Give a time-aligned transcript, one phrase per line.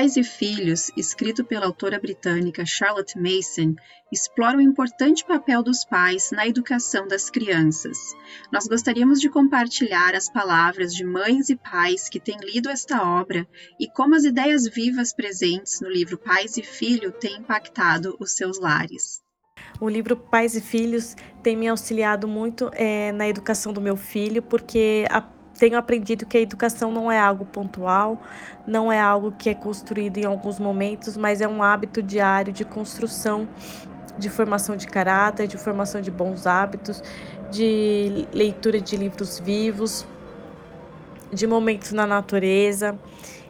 [0.00, 3.74] Pais e Filhos, escrito pela autora britânica Charlotte Mason,
[4.10, 7.98] explora o importante papel dos pais na educação das crianças.
[8.50, 13.46] Nós gostaríamos de compartilhar as palavras de mães e pais que têm lido esta obra
[13.78, 18.58] e como as ideias vivas presentes no livro Pais e Filho têm impactado os seus
[18.58, 19.20] lares.
[19.78, 24.42] O livro Pais e Filhos tem me auxiliado muito é, na educação do meu filho,
[24.42, 25.20] porque a
[25.60, 28.18] tenho aprendido que a educação não é algo pontual,
[28.66, 32.64] não é algo que é construído em alguns momentos, mas é um hábito diário de
[32.64, 33.46] construção,
[34.18, 37.02] de formação de caráter, de formação de bons hábitos,
[37.50, 40.06] de leitura de livros vivos,
[41.30, 42.98] de momentos na natureza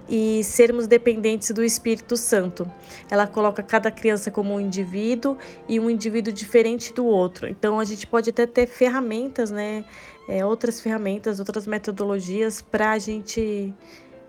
[0.09, 2.69] e sermos dependentes do Espírito Santo.
[3.09, 7.47] Ela coloca cada criança como um indivíduo e um indivíduo diferente do outro.
[7.47, 9.85] Então a gente pode até ter ferramentas, né?
[10.31, 13.75] É, outras ferramentas, outras metodologias para a gente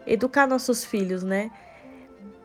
[0.08, 1.52] educar nossos filhos, né?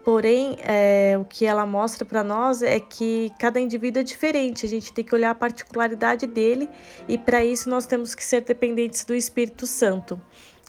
[0.04, 4.68] Porém, é, o que ela mostra para nós é que cada indivíduo é diferente, a
[4.68, 6.68] gente tem que olhar a particularidade dele
[7.08, 10.20] e para isso nós temos que ser dependentes do Espírito Santo.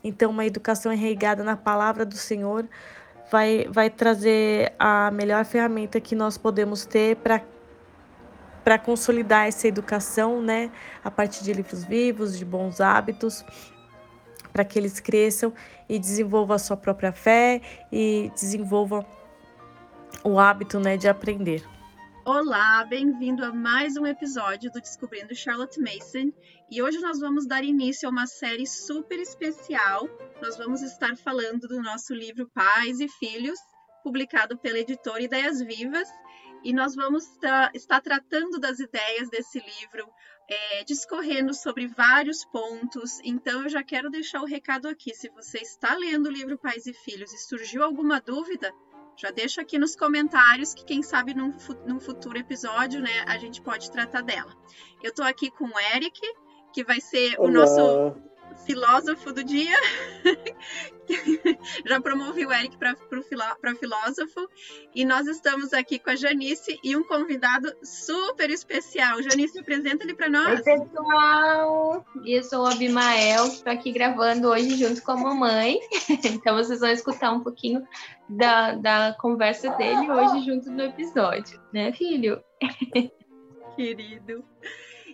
[0.01, 2.65] Então, uma educação enraizada na palavra do Senhor
[3.29, 7.43] vai, vai trazer a melhor ferramenta que nós podemos ter para
[8.67, 10.69] para consolidar essa educação, né,
[11.01, 13.45] a partir de livros vivos, de bons hábitos,
[14.51, 15.53] para que eles cresçam
[15.87, 19.05] e desenvolvam a sua própria fé e desenvolvam
[20.21, 21.65] o hábito, né, de aprender.
[22.25, 26.33] Olá, bem-vindo a mais um episódio do Descobrindo Charlotte Mason.
[26.69, 30.09] E hoje nós vamos dar início a uma série super especial.
[30.41, 33.57] Nós vamos estar falando do nosso livro Pais e Filhos,
[34.03, 36.09] publicado pela editora Ideias Vivas,
[36.63, 37.25] e nós vamos
[37.73, 40.07] estar tratando das ideias desse livro,
[40.49, 43.19] é, discorrendo sobre vários pontos.
[43.23, 45.13] Então, eu já quero deixar o recado aqui.
[45.13, 48.73] Se você está lendo o livro Pais e Filhos e surgiu alguma dúvida,
[49.17, 51.51] já deixa aqui nos comentários que quem sabe num,
[51.85, 54.55] num futuro episódio, né, a gente pode tratar dela.
[55.03, 56.19] Eu estou aqui com o Eric,
[56.71, 57.49] que vai ser Olá.
[57.49, 58.27] o nosso
[58.65, 59.77] filósofo do dia.
[61.85, 62.95] Já promovi o Eric para
[63.75, 64.49] filósofo.
[64.93, 69.21] E nós estamos aqui com a Janice e um convidado super especial.
[69.21, 70.59] Janice, apresenta ele para nós.
[70.59, 72.05] Oi, pessoal!
[72.25, 75.79] Eu sou o Abimael, estou aqui gravando hoje junto com a mamãe.
[76.37, 77.87] Então vocês vão escutar um pouquinho
[78.27, 82.41] da, da conversa dele hoje junto no episódio, né, filho?
[83.75, 84.43] Querido.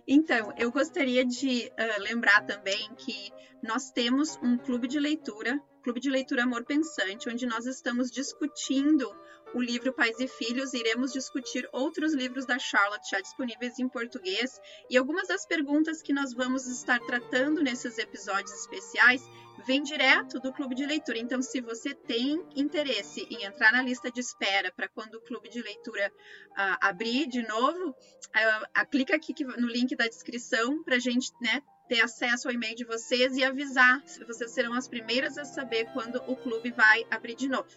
[0.08, 3.32] Então, eu gostaria de uh, lembrar também que
[3.62, 9.14] nós temos um clube de leitura, Clube de Leitura Amor Pensante, onde nós estamos discutindo
[9.54, 14.60] o livro Pais e Filhos, iremos discutir outros livros da Charlotte já disponíveis em português
[14.90, 19.22] e algumas das perguntas que nós vamos estar tratando nesses episódios especiais
[19.66, 21.18] vêm direto do clube de leitura.
[21.20, 25.50] Então, se você tem interesse em entrar na lista de espera para quando o clube
[25.50, 26.12] de leitura
[26.52, 31.62] uh, abrir de novo, uh, clica aqui no link da descrição para a gente né,
[31.94, 34.02] ter acesso ao e-mail de vocês e avisar.
[34.26, 37.70] Vocês serão as primeiras a saber quando o clube vai abrir de novo.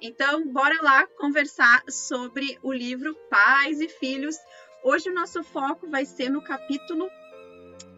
[0.00, 4.36] Então, bora lá conversar sobre o livro Pais e Filhos.
[4.84, 7.10] Hoje o nosso foco vai ser no capítulo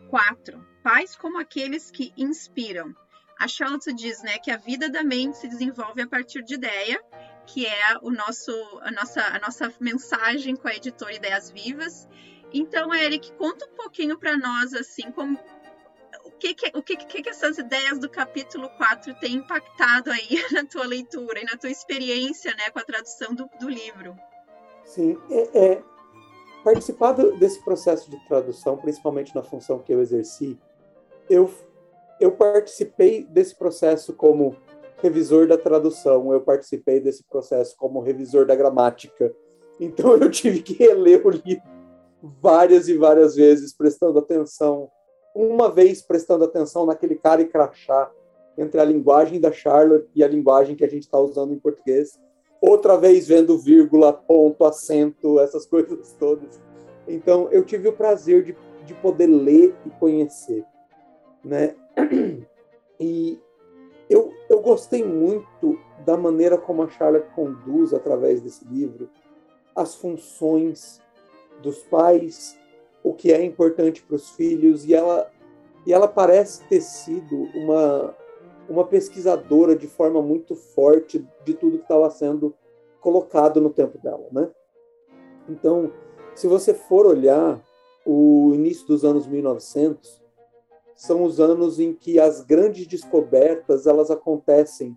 [0.09, 2.97] 4, Pais como aqueles que inspiram.
[3.39, 6.99] A Charlotte diz, né, que a vida da mente se desenvolve a partir de ideia,
[7.47, 12.09] que é o nosso a nossa a nossa mensagem com a editora Ideias Vivas.
[12.53, 15.39] Então, Eric, conta um pouquinho para nós, assim, como,
[16.39, 20.87] que, o que, que, que essas ideias do capítulo 4 têm impactado aí na tua
[20.87, 24.17] leitura e na tua experiência né, com a tradução do, do livro.
[24.85, 25.83] Sim, é, é,
[26.65, 30.59] participar desse processo de tradução, principalmente na função que eu exerci,
[31.29, 31.51] eu,
[32.21, 34.57] eu participei desse processo como
[35.03, 39.35] revisor da tradução, eu participei desse processo como revisor da gramática.
[39.79, 41.63] Então eu tive que reler o livro
[42.23, 44.91] várias e várias vezes prestando atenção,
[45.35, 48.11] uma vez prestando atenção naquele cara e crachá
[48.57, 52.21] entre a linguagem da Charlotte e a linguagem que a gente está usando em português,
[52.61, 56.61] outra vez vendo vírgula, ponto, acento, essas coisas todas.
[57.07, 60.65] Então, eu tive o prazer de, de poder ler e conhecer,
[61.45, 61.75] né?
[63.01, 63.39] E
[64.11, 69.09] eu, eu gostei muito da maneira como a Charlotte conduz, através desse livro,
[69.77, 71.01] as funções
[71.63, 72.59] dos pais,
[73.09, 75.31] o que é importante para os filhos, e ela,
[75.87, 78.15] e ela parece ter sido uma,
[78.69, 82.55] uma pesquisadora de forma muito forte de tudo que estava sendo
[83.01, 84.51] colocado no tempo dela, né?
[85.49, 85.91] Então,
[86.35, 87.59] se você for olhar
[88.05, 90.21] o início dos anos 1900,
[90.95, 94.95] são os anos em que as grandes descobertas elas acontecem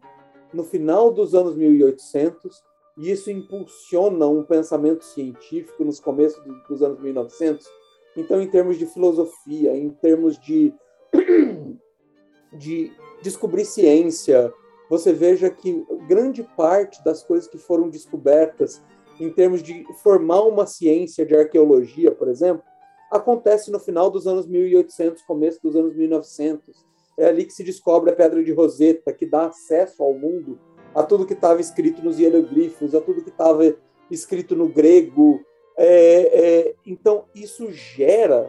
[0.52, 2.62] no final dos anos 1800
[2.98, 7.81] e isso impulsiona um pensamento científico nos começos dos anos 1900.
[8.16, 10.74] Então, em termos de filosofia, em termos de,
[12.54, 12.92] de
[13.22, 14.54] descobrir ciência,
[14.90, 18.82] você veja que grande parte das coisas que foram descobertas
[19.20, 22.64] em termos de formar uma ciência de arqueologia, por exemplo,
[23.12, 26.86] acontece no final dos anos 1800, começo dos anos 1900.
[27.18, 30.60] É ali que se descobre a Pedra de Roseta, que dá acesso ao mundo
[30.96, 33.76] a tudo que estava escrito nos hieroglifos, a tudo que estava
[34.10, 35.40] escrito no grego.
[35.84, 38.48] É, é, então, isso gera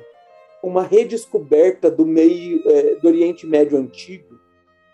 [0.63, 4.39] uma redescoberta do meio é, do Oriente Médio antigo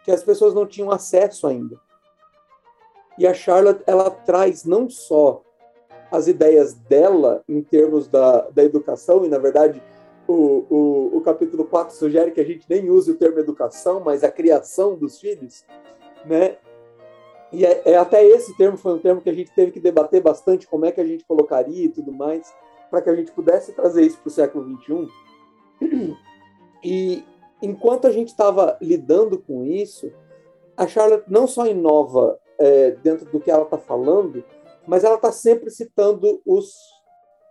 [0.04, 1.76] que as pessoas não tinham acesso ainda.
[3.18, 5.42] E a Charlotte ela traz não só
[6.12, 9.82] as ideias dela em termos da, da educação, e na verdade
[10.28, 14.22] o, o, o capítulo 4 sugere que a gente nem use o termo educação, mas
[14.22, 15.64] a criação dos filhos,
[16.24, 16.56] né?
[17.52, 20.22] E é, é, até esse termo foi um termo que a gente teve que debater
[20.22, 22.52] bastante, como é que a gente colocaria e tudo mais,
[22.90, 25.08] para que a gente pudesse trazer isso para o século XXI.
[26.84, 27.24] E
[27.60, 30.12] enquanto a gente estava lidando com isso,
[30.76, 34.44] a Charlotte não só inova é, dentro do que ela está falando,
[34.86, 36.72] mas ela está sempre citando os,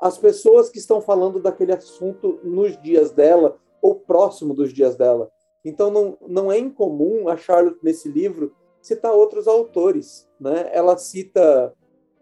[0.01, 5.29] as pessoas que estão falando daquele assunto nos dias dela ou próximo dos dias dela.
[5.63, 8.55] Então não, não é incomum a Charlotte nesse livro
[8.87, 10.69] citar outros autores, né?
[10.71, 11.73] Ela cita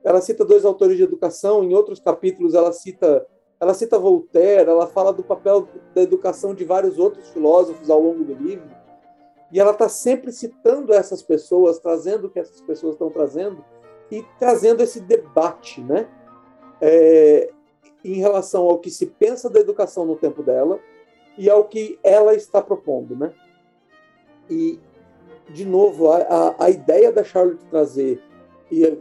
[0.03, 3.25] ela cita dois autores de educação, em outros capítulos ela cita
[3.59, 8.23] ela cita Voltaire, ela fala do papel da educação de vários outros filósofos ao longo
[8.23, 8.69] do livro,
[9.51, 13.63] e ela está sempre citando essas pessoas, trazendo o que essas pessoas estão trazendo
[14.11, 16.07] e trazendo esse debate, né?
[16.81, 17.49] É,
[18.03, 20.79] em relação ao que se pensa da educação no tempo dela
[21.37, 23.33] e ao que ela está propondo, né?
[24.49, 24.79] E
[25.49, 28.21] de novo, a, a, a ideia da Charlotte trazer,
[28.71, 28.97] e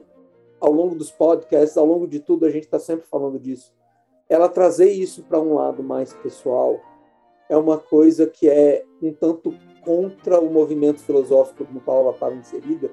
[0.60, 3.72] ao longo dos podcasts, ao longo de tudo, a gente está sempre falando disso,
[4.28, 6.80] ela trazer isso para um lado mais pessoal
[7.48, 12.34] é uma coisa que é um tanto contra o movimento filosófico no qual ela estava
[12.34, 12.90] inserida,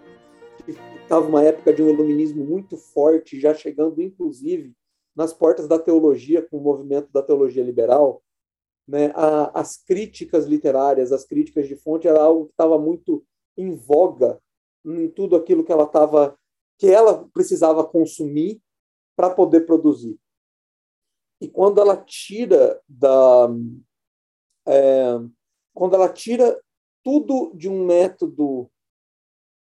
[0.65, 4.73] que estava uma época de um iluminismo muito forte, já chegando inclusive
[5.15, 8.21] nas portas da teologia, com o movimento da teologia liberal,
[8.87, 9.11] né?
[9.15, 13.23] A, as críticas literárias, as críticas de fonte era algo que estava muito
[13.57, 14.41] em voga
[14.85, 16.37] em tudo aquilo que ela estava
[16.77, 18.59] que ela precisava consumir
[19.15, 20.19] para poder produzir.
[21.39, 23.47] E quando ela tira da
[24.67, 25.13] é,
[25.73, 26.59] quando ela tira
[27.03, 28.69] tudo de um método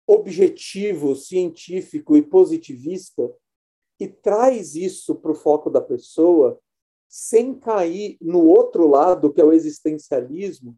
[0.08, 3.34] objetivo, científico e positivista
[4.00, 6.60] e traz isso para o foco da pessoa,
[7.08, 10.78] sem cair no outro lado, que é o existencialismo,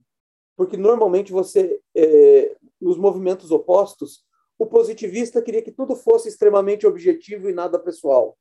[0.55, 4.23] porque normalmente você, é, nos movimentos opostos,
[4.57, 8.37] o positivista queria que tudo fosse extremamente objetivo e nada pessoal.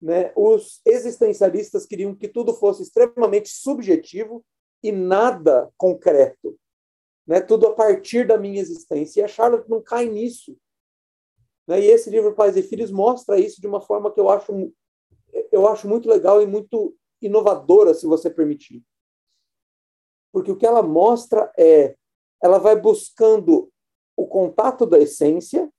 [0.00, 0.32] Né?
[0.36, 4.44] Os existencialistas queriam que tudo fosse extremamente subjetivo
[4.82, 6.58] e nada concreto.
[7.26, 7.40] Né?
[7.40, 9.20] Tudo a partir da minha existência.
[9.20, 10.56] E a Charlotte não cai nisso.
[11.66, 11.80] Né?
[11.80, 14.72] E esse livro Pais e Filhos mostra isso de uma forma que eu acho,
[15.50, 18.84] eu acho muito legal e muito inovadora, se você permitir
[20.34, 21.96] porque o que ela mostra é
[22.44, 23.70] ela vai buscando
[24.14, 25.72] o contato da essência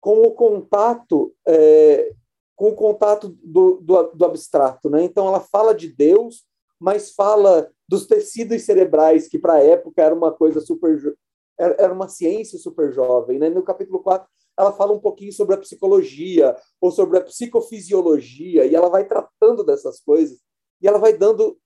[0.00, 2.14] com o contato é,
[2.54, 5.02] com o contato do, do, do, abstrato, né?
[5.02, 6.44] Então ela fala de Deus,
[6.78, 11.16] mas fala dos tecidos cerebrais que para a época era uma coisa super
[11.58, 13.48] era uma ciência super jovem, né?
[13.48, 18.74] No capítulo 4 ela fala um pouquinho sobre a psicologia ou sobre a psicofisiologia e
[18.76, 20.38] ela vai tratando dessas coisas
[20.80, 21.58] e ela vai dando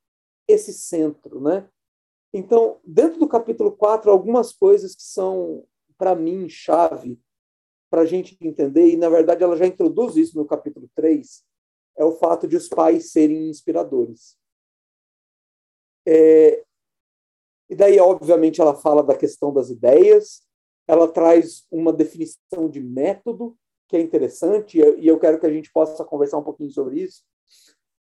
[0.49, 1.69] esse centro, né?
[2.33, 5.65] Então, dentro do capítulo 4, algumas coisas que são,
[5.97, 7.19] para mim, chave
[7.91, 11.43] para a gente entender, e na verdade ela já introduz isso no capítulo 3,
[11.97, 14.37] é o fato de os pais serem inspiradores.
[16.07, 16.65] É,
[17.69, 20.43] e daí, obviamente, ela fala da questão das ideias,
[20.87, 23.57] ela traz uma definição de método,
[23.89, 27.25] que é interessante, e eu quero que a gente possa conversar um pouquinho sobre isso,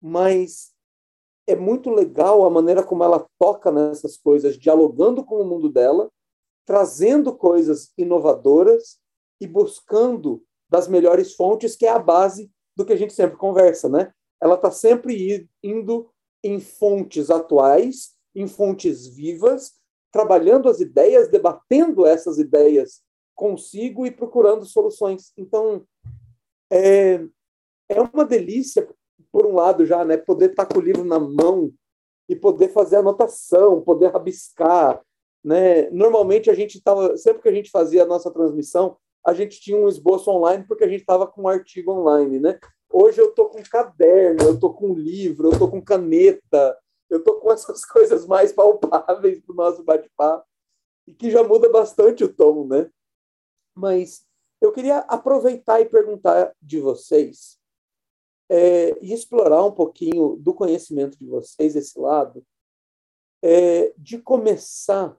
[0.00, 0.73] mas
[1.46, 6.10] é muito legal a maneira como ela toca nessas coisas, dialogando com o mundo dela,
[6.66, 8.98] trazendo coisas inovadoras
[9.40, 13.88] e buscando das melhores fontes, que é a base do que a gente sempre conversa,
[13.88, 14.12] né?
[14.40, 16.10] Ela está sempre indo
[16.42, 19.72] em fontes atuais, em fontes vivas,
[20.10, 23.02] trabalhando as ideias, debatendo essas ideias
[23.34, 25.32] consigo e procurando soluções.
[25.36, 25.86] Então,
[26.70, 27.24] é,
[27.88, 28.88] é uma delícia
[29.34, 31.72] por um lado já, né, poder estar com o livro na mão
[32.28, 35.02] e poder fazer anotação, poder rabiscar,
[35.42, 35.90] né?
[35.90, 39.76] Normalmente a gente estava, sempre que a gente fazia a nossa transmissão, a gente tinha
[39.76, 42.60] um esboço online porque a gente estava com um artigo online, né?
[42.88, 46.78] Hoje eu estou com caderno, eu estou com livro, eu estou com caneta,
[47.10, 50.46] eu estou com essas coisas mais palpáveis do nosso bate-papo
[51.08, 52.88] e que já muda bastante o tom, né?
[53.74, 54.24] Mas
[54.60, 57.63] eu queria aproveitar e perguntar de vocês
[58.48, 62.44] é, e explorar um pouquinho do conhecimento de vocês, esse lado,
[63.42, 65.16] é, de começar.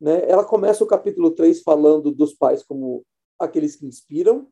[0.00, 0.28] Né?
[0.28, 3.04] Ela começa o capítulo 3 falando dos pais como
[3.38, 4.48] aqueles que inspiram,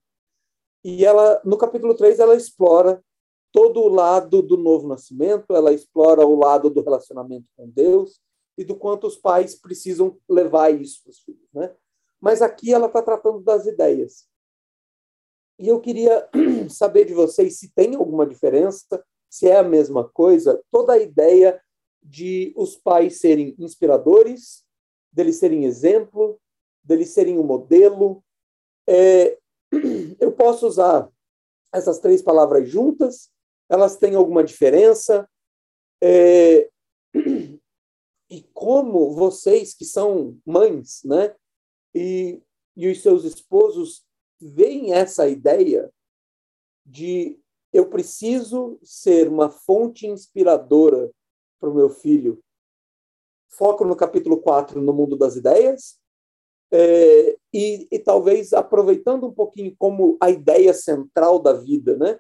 [0.84, 3.02] e ela no capítulo 3 ela explora
[3.52, 8.20] todo o lado do novo nascimento, ela explora o lado do relacionamento com Deus
[8.56, 11.48] e do quanto os pais precisam levar isso para os filhos.
[11.52, 11.74] Né?
[12.20, 14.28] Mas aqui ela está tratando das ideias.
[15.58, 16.28] E eu queria
[16.68, 21.60] saber de vocês se tem alguma diferença, se é a mesma coisa, toda a ideia
[22.02, 24.64] de os pais serem inspiradores,
[25.12, 26.38] deles serem exemplo,
[26.84, 28.22] deles serem um modelo.
[28.86, 29.38] É,
[30.20, 31.10] eu posso usar
[31.72, 33.30] essas três palavras juntas?
[33.68, 35.28] Elas têm alguma diferença?
[36.02, 36.70] É,
[38.30, 41.34] e como vocês que são mães, né,
[41.94, 42.42] e,
[42.76, 44.05] e os seus esposos
[44.40, 45.90] vem essa ideia
[46.84, 47.38] de
[47.72, 51.10] eu preciso ser uma fonte inspiradora
[51.58, 52.42] para o meu filho.
[53.48, 55.98] Foco no capítulo 4, no mundo das ideias,
[56.70, 62.18] é, e, e, talvez aproveitando um pouquinho como a ideia central da vida, né?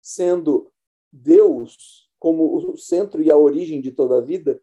[0.00, 0.70] sendo
[1.12, 4.60] Deus como o centro e a origem de toda a vida,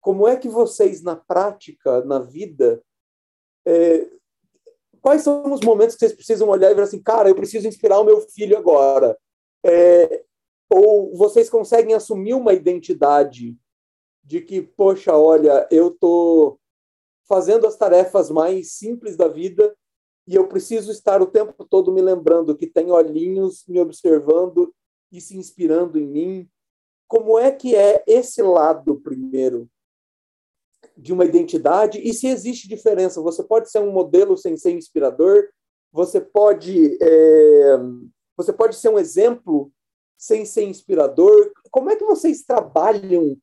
[0.00, 2.82] como é que vocês, na prática, na vida,
[3.66, 4.10] é,
[5.00, 8.00] quais são os momentos que vocês precisam olhar e ver assim, cara, eu preciso inspirar
[8.00, 9.16] o meu filho agora?
[9.64, 10.24] É,
[10.70, 13.56] ou vocês conseguem assumir uma identidade
[14.22, 16.58] de que, poxa, olha, eu tô
[17.26, 19.74] fazendo as tarefas mais simples da vida
[20.26, 24.74] e eu preciso estar o tempo todo me lembrando que tem olhinhos me observando
[25.10, 26.50] e se inspirando em mim.
[27.06, 29.68] Como é que é esse lado primeiro
[30.98, 33.22] de uma identidade e se existe diferença.
[33.22, 35.48] Você pode ser um modelo sem ser inspirador,
[35.92, 37.78] você pode, é,
[38.36, 39.72] você pode ser um exemplo
[40.16, 41.52] sem ser inspirador.
[41.70, 43.36] Como é que vocês trabalham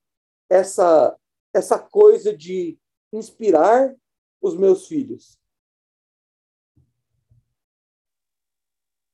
[0.50, 1.16] essa,
[1.54, 2.78] essa coisa de
[3.14, 3.96] inspirar
[4.42, 5.40] os meus filhos?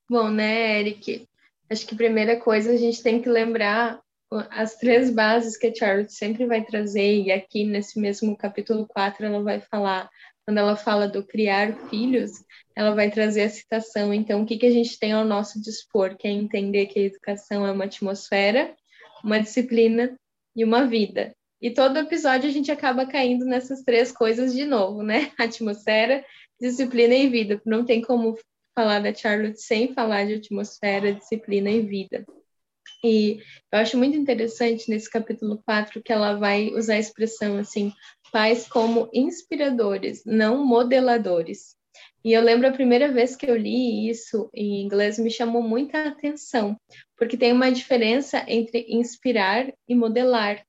[0.10, 1.30] Bom, né, Eric?
[1.70, 4.02] Acho que a primeira coisa a gente tem que lembrar
[4.50, 9.26] as três bases que a Charlotte sempre vai trazer, e aqui nesse mesmo capítulo 4
[9.26, 10.10] ela vai falar,
[10.46, 12.32] quando ela fala do criar filhos,
[12.76, 14.14] ela vai trazer a citação.
[14.14, 16.16] Então, o que, que a gente tem ao nosso dispor?
[16.18, 18.74] Que é entender que a educação é uma atmosfera,
[19.24, 20.18] uma disciplina
[20.56, 21.36] e uma vida.
[21.62, 25.32] E todo episódio a gente acaba caindo nessas três coisas de novo, né?
[25.38, 26.26] Atmosfera,
[26.60, 27.62] disciplina e vida.
[27.66, 28.38] Não tem como
[28.74, 32.26] falar da Charlotte sem falar de atmosfera, disciplina e vida.
[33.04, 33.40] E
[33.72, 37.92] eu acho muito interessante nesse capítulo 4 que ela vai usar a expressão assim,
[38.32, 41.76] pais como inspiradores, não modeladores.
[42.24, 46.08] E eu lembro a primeira vez que eu li isso em inglês me chamou muita
[46.08, 46.78] atenção,
[47.18, 50.64] porque tem uma diferença entre inspirar e modelar.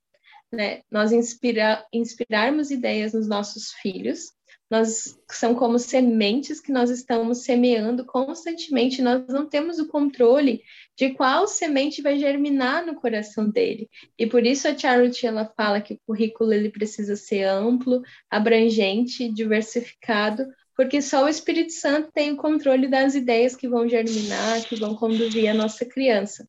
[0.50, 0.80] Né?
[0.90, 4.32] Nós inspira, inspirarmos ideias nos nossos filhos,
[4.70, 10.62] nós são como sementes que nós estamos semeando constantemente, nós não temos o controle
[11.02, 13.90] de qual semente vai germinar no coração dele.
[14.16, 19.28] E por isso a Charity ela fala que o currículo ele precisa ser amplo, abrangente,
[19.28, 24.76] diversificado, porque só o Espírito Santo tem o controle das ideias que vão germinar, que
[24.76, 26.48] vão conduzir a nossa criança.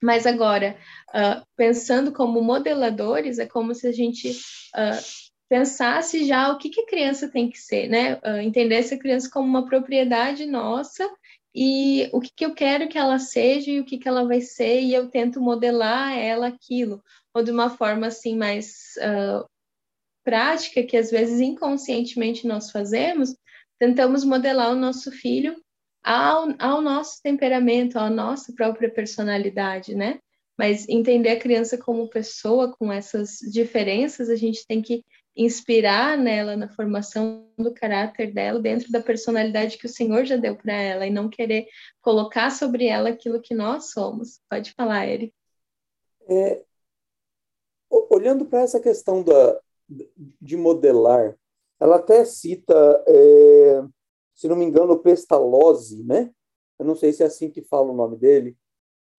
[0.00, 0.76] Mas agora,
[1.08, 5.02] uh, pensando como modeladores, é como se a gente uh,
[5.48, 8.20] pensasse já o que, que a criança tem que ser, né?
[8.24, 11.10] Uh, entendesse a criança como uma propriedade nossa
[11.54, 14.40] e o que, que eu quero que ela seja e o que, que ela vai
[14.40, 19.48] ser, e eu tento modelar ela aquilo, ou de uma forma assim mais uh,
[20.24, 23.36] prática, que às vezes inconscientemente nós fazemos,
[23.78, 25.56] tentamos modelar o nosso filho
[26.02, 30.18] ao, ao nosso temperamento, à nossa própria personalidade, né?
[30.58, 35.04] Mas entender a criança como pessoa, com essas diferenças, a gente tem que
[35.36, 40.56] inspirar nela na formação do caráter dela dentro da personalidade que o Senhor já deu
[40.56, 41.66] para ela e não querer
[42.00, 44.40] colocar sobre ela aquilo que nós somos.
[44.48, 45.34] Pode falar, Eric.
[46.28, 46.62] É,
[48.10, 49.60] olhando para essa questão da,
[50.40, 51.36] de modelar,
[51.80, 53.84] ela até cita, é,
[54.34, 56.30] se não me engano, Pestalozzi, né?
[56.78, 58.56] Eu não sei se é assim que fala o nome dele,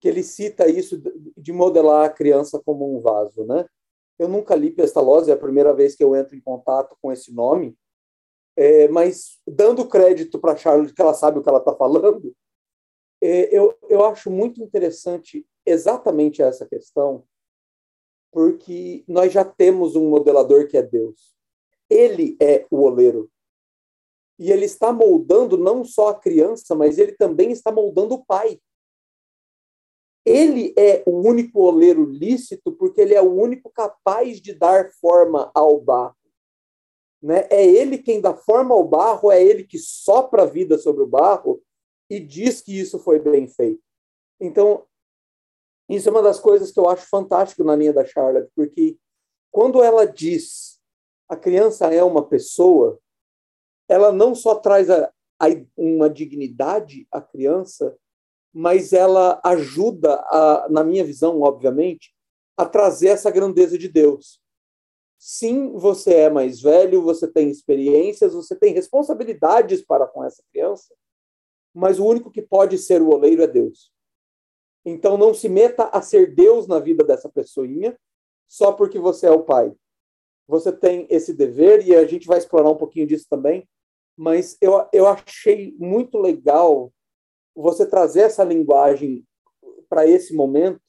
[0.00, 1.00] que ele cita isso
[1.36, 3.66] de modelar a criança como um vaso, né?
[4.18, 7.32] Eu nunca li Pestalozzi, é a primeira vez que eu entro em contato com esse
[7.32, 7.76] nome,
[8.58, 12.34] É, mas dando crédito para a Charlotte que ela sabe o que ela está falando,
[13.20, 17.22] é, eu, eu acho muito interessante exatamente essa questão,
[18.32, 21.36] porque nós já temos um modelador que é Deus.
[21.90, 23.30] Ele é o oleiro.
[24.38, 28.58] E ele está moldando não só a criança, mas ele também está moldando o pai.
[30.26, 35.52] Ele é o único oleiro lícito porque ele é o único capaz de dar forma
[35.54, 36.16] ao barro.
[37.22, 37.46] Né?
[37.48, 41.06] É ele quem dá forma ao barro, é ele que sopra a vida sobre o
[41.06, 41.62] barro
[42.10, 43.82] e diz que isso foi bem feito.
[44.40, 44.84] Então,
[45.88, 48.98] isso é uma das coisas que eu acho fantástico na linha da Charlotte, porque
[49.52, 50.80] quando ela diz
[51.28, 52.98] a criança é uma pessoa,
[53.88, 57.96] ela não só traz a, a, uma dignidade à criança,
[58.58, 62.14] mas ela ajuda, a, na minha visão, obviamente,
[62.56, 64.40] a trazer essa grandeza de Deus.
[65.18, 70.94] Sim, você é mais velho, você tem experiências, você tem responsabilidades para com essa criança,
[71.74, 73.92] mas o único que pode ser o oleiro é Deus.
[74.86, 77.94] Então não se meta a ser Deus na vida dessa pessoinha
[78.48, 79.70] só porque você é o pai.
[80.48, 83.68] Você tem esse dever e a gente vai explorar um pouquinho disso também,
[84.16, 86.90] mas eu, eu achei muito legal
[87.56, 89.26] você trazer essa linguagem
[89.88, 90.80] para esse momento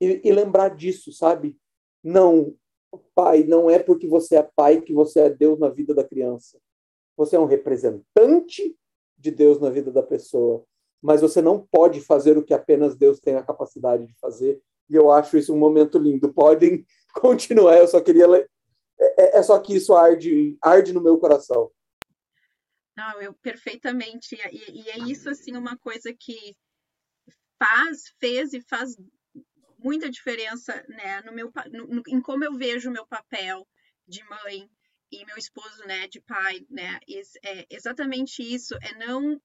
[0.00, 1.56] e, e lembrar disso, sabe?
[2.02, 2.54] Não,
[3.14, 6.58] pai, não é porque você é pai que você é Deus na vida da criança.
[7.16, 8.76] Você é um representante
[9.16, 10.64] de Deus na vida da pessoa,
[11.00, 14.60] mas você não pode fazer o que apenas Deus tem a capacidade de fazer.
[14.90, 16.32] E eu acho isso um momento lindo.
[16.32, 16.84] Podem
[17.20, 18.26] continuar, eu só queria.
[18.98, 21.70] É, é, é só que isso arde, arde no meu coração.
[22.96, 24.34] Não, eu perfeitamente.
[24.34, 26.56] E, e é isso, assim, uma coisa que
[27.58, 28.96] faz, fez e faz
[29.78, 33.66] muita diferença né, no meu, no, em como eu vejo o meu papel
[34.06, 34.68] de mãe,
[35.12, 36.98] e meu esposo, né, de pai, né,
[37.44, 39.40] é exatamente isso, é não uh,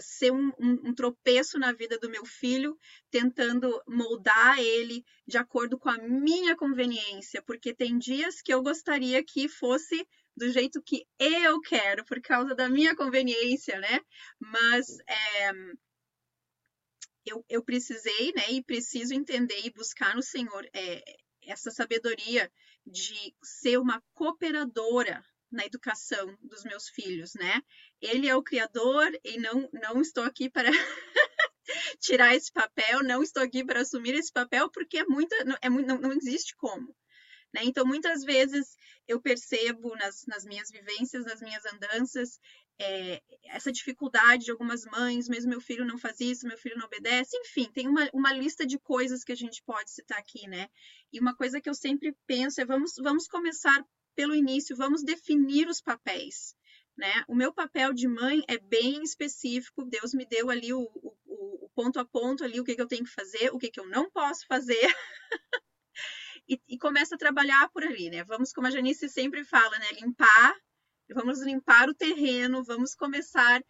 [0.00, 2.76] ser um, um, um, tropeço na vida do meu filho,
[3.10, 9.24] tentando moldar ele de acordo com a minha conveniência, porque tem dias que eu gostaria
[9.24, 10.06] que fosse
[10.38, 14.00] do jeito que eu quero, por causa da minha conveniência, né,
[14.38, 15.52] mas é,
[17.26, 21.02] eu, eu precisei, né, e preciso entender e buscar no Senhor é,
[21.42, 22.50] essa sabedoria
[22.86, 27.62] de ser uma cooperadora na educação dos meus filhos, né?
[28.00, 30.70] Ele é o criador e não, não estou aqui para
[32.00, 35.98] tirar esse papel, não estou aqui para assumir esse papel, porque é muita, é, não,
[35.98, 36.94] não existe como.
[37.54, 37.62] Né?
[37.64, 42.38] Então, muitas vezes eu percebo nas, nas minhas vivências, nas minhas andanças,
[42.78, 46.86] é, essa dificuldade de algumas mães, mesmo meu filho não faz isso, meu filho não
[46.86, 50.68] obedece, enfim, tem uma, uma lista de coisas que a gente pode citar aqui, né?
[51.12, 53.84] E uma coisa que eu sempre penso é vamos, vamos começar
[54.14, 56.54] pelo início, vamos definir os papéis.
[56.96, 57.24] Né?
[57.28, 59.84] O meu papel de mãe é bem específico.
[59.84, 62.88] Deus me deu ali o, o, o ponto a ponto ali o que, que eu
[62.88, 64.80] tenho que fazer, o que, que eu não posso fazer.
[66.48, 68.24] e, e começa a trabalhar por ali, né?
[68.24, 69.92] Vamos, como a Janice sempre fala, né?
[70.00, 70.54] Limpar
[71.14, 73.62] vamos limpar o terreno, vamos começar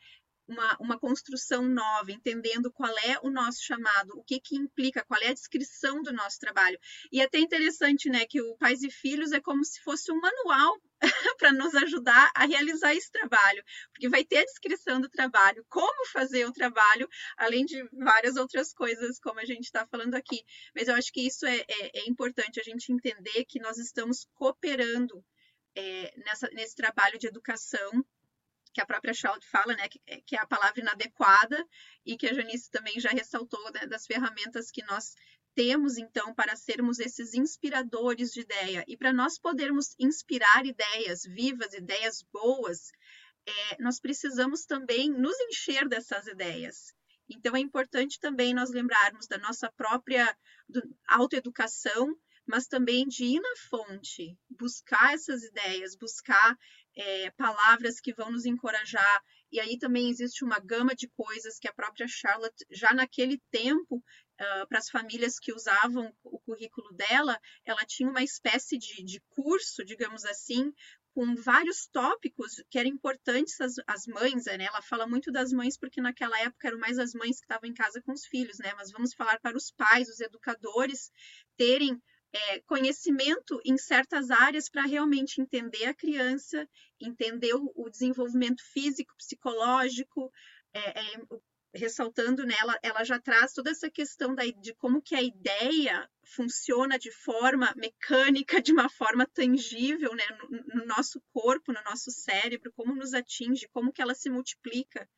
[0.47, 5.21] uma, uma, construção nova, entendendo qual é o nosso chamado, o que, que implica, qual
[5.21, 6.79] é a descrição do nosso trabalho.
[7.13, 10.21] E é até interessante, né, que o Pais e Filhos é como se fosse um
[10.21, 10.81] manual
[11.39, 16.07] para nos ajudar a realizar esse trabalho, porque vai ter a descrição do trabalho, como
[16.07, 20.43] fazer o trabalho, além de várias outras coisas, como a gente está falando aqui.
[20.75, 24.27] Mas eu acho que isso é, é, é importante a gente entender que nós estamos
[24.35, 25.25] cooperando
[25.77, 28.05] é, nessa, nesse trabalho de educação
[28.73, 31.67] que a própria Schaut fala, né, que, que, é a palavra inadequada
[32.05, 35.15] e que a Janice também já ressaltou né, das ferramentas que nós
[35.59, 41.75] temos então para sermos esses inspiradores de ideia e para nós podermos inspirar ideias vivas,
[41.75, 42.93] ideias boas,
[43.45, 46.95] é, nós precisamos também nos encher dessas ideias.
[47.29, 50.33] Então é importante também nós lembrarmos da nossa própria
[51.09, 52.17] autoeducação,
[52.47, 56.57] mas também de ir na fonte, buscar essas ideias, buscar
[56.97, 59.23] é, palavras que vão nos encorajar.
[59.51, 64.05] E aí também existe uma gama de coisas que a própria Charlotte, já naquele tempo,
[64.41, 69.21] uh, para as famílias que usavam o currículo dela, ela tinha uma espécie de, de
[69.31, 70.73] curso, digamos assim,
[71.15, 74.65] com vários tópicos que eram importantes às, às mães, né?
[74.65, 77.75] Ela fala muito das mães porque naquela época eram mais as mães que estavam em
[77.75, 78.73] casa com os filhos, né?
[78.77, 81.11] Mas vamos falar para os pais, os educadores
[81.57, 82.01] terem
[82.33, 86.69] é, conhecimento em certas áreas para realmente entender a criança,
[87.01, 90.31] entender o, o desenvolvimento físico, psicológico,
[90.73, 91.21] é, é,
[91.75, 96.99] ressaltando nela, ela já traz toda essa questão da, de como que a ideia funciona
[96.99, 102.73] de forma mecânica, de uma forma tangível, né, no, no nosso corpo, no nosso cérebro,
[102.75, 105.09] como nos atinge, como que ela se multiplica,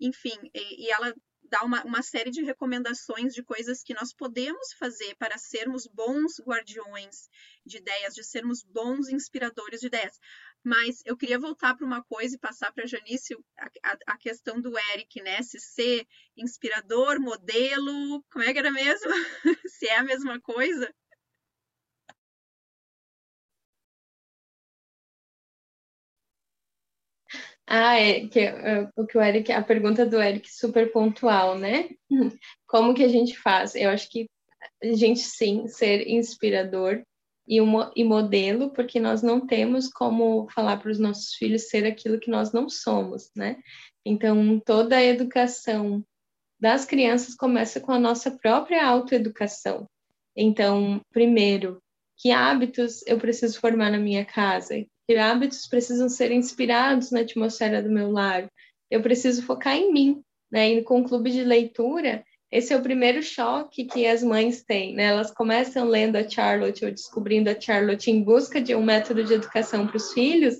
[0.00, 1.14] enfim, e, e ela
[1.48, 6.40] dá uma, uma série de recomendações de coisas que nós podemos fazer para sermos bons
[6.40, 7.28] guardiões
[7.64, 10.18] de ideias, de sermos bons inspiradores de ideias.
[10.66, 13.36] Mas eu queria voltar para uma coisa e passar para a Janice
[13.84, 15.40] a, a, questão do Eric, né?
[15.40, 16.04] Se ser
[16.36, 19.12] inspirador, modelo, como é que era mesmo?
[19.70, 20.92] Se é a mesma coisa?
[27.64, 31.90] Ah, é que é, o que o Eric, a pergunta do Eric super pontual, né?
[32.66, 33.76] Como que a gente faz?
[33.76, 34.28] Eu acho que
[34.82, 37.04] a gente sim ser inspirador
[37.46, 37.58] e,
[37.94, 42.30] e modelo, porque nós não temos como falar para os nossos filhos ser aquilo que
[42.30, 43.56] nós não somos, né?
[44.04, 46.04] Então, toda a educação
[46.58, 49.86] das crianças começa com a nossa própria autoeducação.
[50.36, 51.80] Então, primeiro,
[52.16, 54.84] que hábitos eu preciso formar na minha casa?
[55.06, 58.48] Que hábitos precisam ser inspirados na atmosfera do meu lar?
[58.90, 60.70] Eu preciso focar em mim, né?
[60.70, 64.94] E com o clube de leitura, esse é o primeiro choque que as mães têm,
[64.94, 65.04] né?
[65.04, 69.34] Elas começam lendo a Charlotte ou descobrindo a Charlotte em busca de um método de
[69.34, 70.54] educação para os filhos,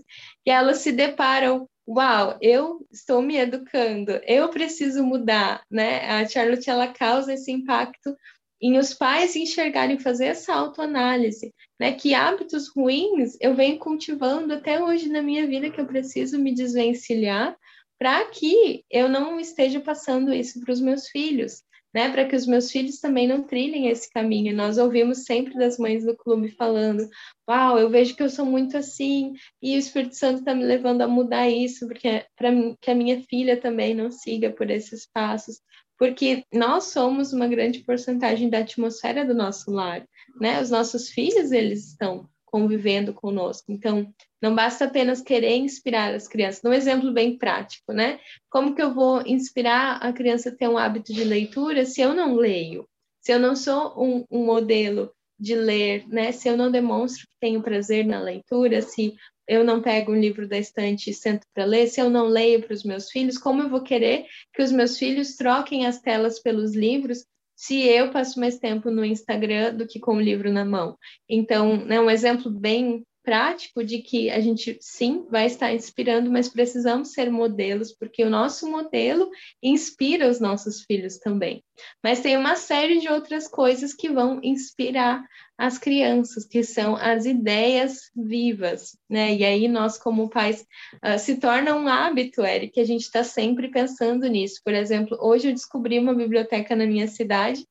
[0.45, 6.09] e elas se deparam, uau, eu estou me educando, eu preciso mudar, né?
[6.11, 8.17] A Charlotte ela causa esse impacto
[8.61, 11.93] em os pais enxergarem fazer essa autoanálise, né?
[11.93, 16.53] Que hábitos ruins eu venho cultivando até hoje na minha vida que eu preciso me
[16.53, 17.57] desvencilhar
[17.99, 21.63] para que eu não esteja passando isso para os meus filhos
[21.97, 24.55] né, para que os meus filhos também não trilhem esse caminho.
[24.55, 27.09] Nós ouvimos sempre das mães do clube falando:
[27.49, 29.33] Uau, eu vejo que eu sou muito assim,
[29.63, 32.51] e o Espírito Santo está me levando a mudar isso, porque para
[32.83, 35.63] que a minha filha também não siga por esses passos.
[35.99, 40.07] Porque nós somos uma grande porcentagem da atmosfera do nosso lar,
[40.39, 40.61] né?
[40.61, 43.73] Os nossos filhos, eles estão convivendo conosco.
[43.73, 44.07] Então,
[44.47, 46.63] não basta apenas querer inspirar as crianças.
[46.65, 48.21] Um exemplo bem prático, né?
[48.49, 52.15] Como que eu vou inspirar a criança a ter um hábito de leitura se eu
[52.15, 52.89] não leio?
[53.21, 56.31] Se eu não sou um, um modelo de ler, né?
[56.31, 59.17] Se eu não demonstro que tenho prazer na leitura, se
[59.49, 62.63] eu não pego um livro da estante e sento para ler, se eu não leio
[62.63, 66.39] para os meus filhos, como eu vou querer que os meus filhos troquem as telas
[66.39, 67.25] pelos livros
[67.57, 70.97] se eu passo mais tempo no Instagram do que com o livro na mão.
[71.29, 76.49] Então, né, um exemplo bem prático de que a gente sim vai estar inspirando, mas
[76.49, 79.29] precisamos ser modelos, porque o nosso modelo
[79.61, 81.61] inspira os nossos filhos também.
[82.01, 85.25] Mas tem uma série de outras coisas que vão inspirar
[85.59, 89.35] as crianças, que são as ideias vivas, né?
[89.35, 90.65] E aí nós, como pais,
[91.05, 94.61] uh, se torna um hábito, Eric, que a gente está sempre pensando nisso.
[94.65, 97.67] Por exemplo, hoje eu descobri uma biblioteca na minha cidade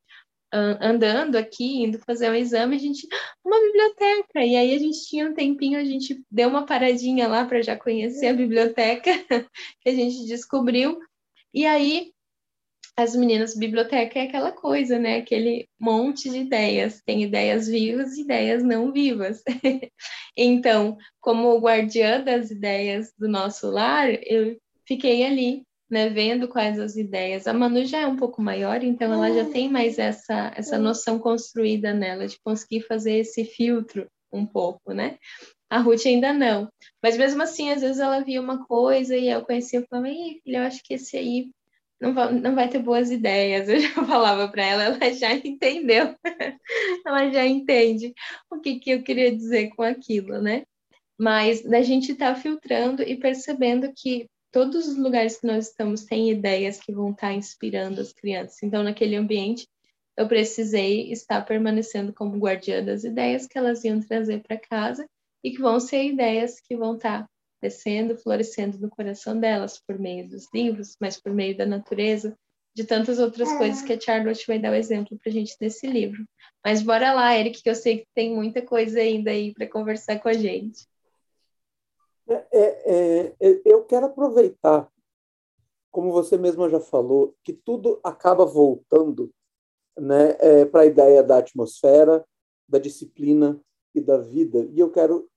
[0.54, 3.08] andando aqui, indo fazer um exame, a gente,
[3.44, 4.44] uma biblioteca.
[4.44, 7.78] E aí a gente tinha um tempinho, a gente deu uma paradinha lá para já
[7.78, 9.12] conhecer a biblioteca
[9.82, 11.00] que a gente descobriu.
[11.54, 12.14] E aí
[12.98, 15.18] as meninas, biblioteca é aquela coisa, né?
[15.18, 17.02] Aquele monte de ideias.
[17.06, 19.44] Tem ideias vivas e ideias não vivas.
[20.38, 25.64] então, como guardiã das ideias do nosso lar, eu fiquei ali
[25.96, 27.48] né, vendo quais as ideias.
[27.48, 31.18] A Manu já é um pouco maior, então ela já tem mais essa, essa noção
[31.18, 35.18] construída nela, de conseguir fazer esse filtro um pouco, né?
[35.70, 36.68] A Ruth ainda não.
[37.02, 40.58] Mas mesmo assim, às vezes ela via uma coisa e eu conhecia e falava, filha,
[40.58, 41.50] eu acho que esse aí
[41.98, 43.70] não vai, não vai ter boas ideias.
[43.72, 46.14] Eu já falava para ela, ela já entendeu.
[47.08, 48.14] ela já entende
[48.52, 50.64] o que, que eu queria dizer com aquilo, né?
[51.18, 56.06] Mas da gente estar tá filtrando e percebendo que todos os lugares que nós estamos
[56.06, 58.64] têm ideias que vão estar inspirando as crianças.
[58.64, 59.68] Então, naquele ambiente,
[60.18, 65.06] eu precisei estar permanecendo como guardiã das ideias que elas iam trazer para casa
[65.44, 67.30] e que vão ser ideias que vão estar
[67.62, 72.34] descendo, florescendo no coração delas por meio dos livros, mas por meio da natureza,
[72.74, 73.58] de tantas outras é.
[73.58, 76.24] coisas que a Charlotte vai dar o exemplo para a gente nesse livro.
[76.64, 80.18] Mas bora lá, Eric, que eu sei que tem muita coisa ainda aí para conversar
[80.18, 80.88] com a gente.
[82.28, 84.92] É, é, é, eu quero aproveitar,
[85.92, 89.32] como você mesma já falou, que tudo acaba voltando
[89.98, 92.26] né, é, para a ideia da atmosfera,
[92.68, 93.62] da disciplina
[93.94, 94.68] e da vida.
[94.72, 95.30] E eu quero.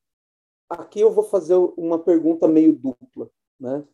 [0.68, 3.86] Aqui eu vou fazer uma pergunta meio dupla, né?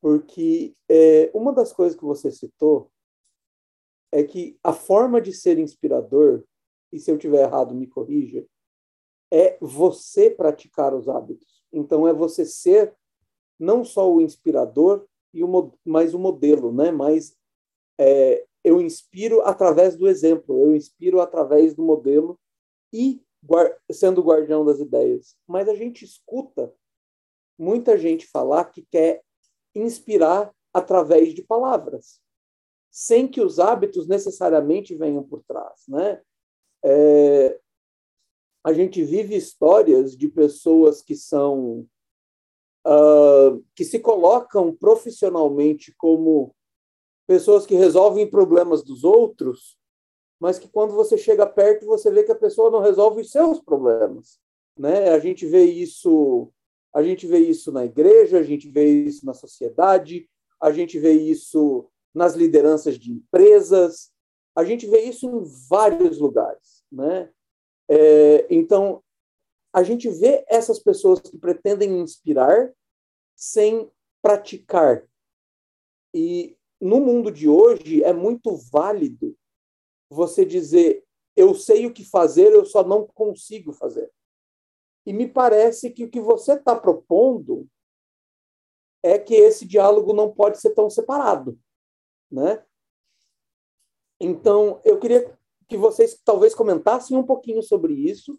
[0.00, 2.90] Porque é, uma das coisas que você citou
[4.12, 6.44] é que a forma de ser inspirador,
[6.92, 8.46] e se eu tiver errado, me corrija,
[9.30, 11.63] é você praticar os hábitos.
[11.76, 12.94] Então, é você ser
[13.58, 16.92] não só o inspirador, e o, mais o modelo, né?
[16.92, 17.36] Mais
[17.98, 22.38] é, eu inspiro através do exemplo, eu inspiro através do modelo
[22.92, 23.20] e
[23.90, 25.36] sendo o guardião das ideias.
[25.46, 26.72] Mas a gente escuta
[27.58, 29.22] muita gente falar que quer
[29.74, 32.20] inspirar através de palavras,
[32.90, 36.22] sem que os hábitos necessariamente venham por trás, né?
[36.84, 37.60] É,
[38.64, 41.86] a gente vive histórias de pessoas que são
[42.86, 46.54] uh, que se colocam profissionalmente como
[47.26, 49.78] pessoas que resolvem problemas dos outros,
[50.40, 53.60] mas que quando você chega perto você vê que a pessoa não resolve os seus
[53.60, 54.38] problemas,
[54.78, 55.10] né?
[55.10, 56.50] A gente vê isso,
[56.92, 61.12] a gente vê isso na igreja, a gente vê isso na sociedade, a gente vê
[61.12, 64.10] isso nas lideranças de empresas,
[64.56, 67.30] a gente vê isso em vários lugares, né?
[67.88, 69.02] É, então
[69.72, 72.72] a gente vê essas pessoas que pretendem inspirar
[73.36, 73.90] sem
[74.22, 75.06] praticar.
[76.14, 79.36] E no mundo de hoje é muito válido
[80.08, 81.04] você dizer
[81.36, 84.10] eu sei o que fazer, eu só não consigo fazer.
[85.04, 87.68] E me parece que o que você está propondo
[89.02, 91.58] é que esse diálogo não pode ser tão separado,
[92.30, 92.64] né?
[94.20, 95.36] Então, eu queria
[95.68, 98.38] que vocês talvez comentassem um pouquinho sobre isso.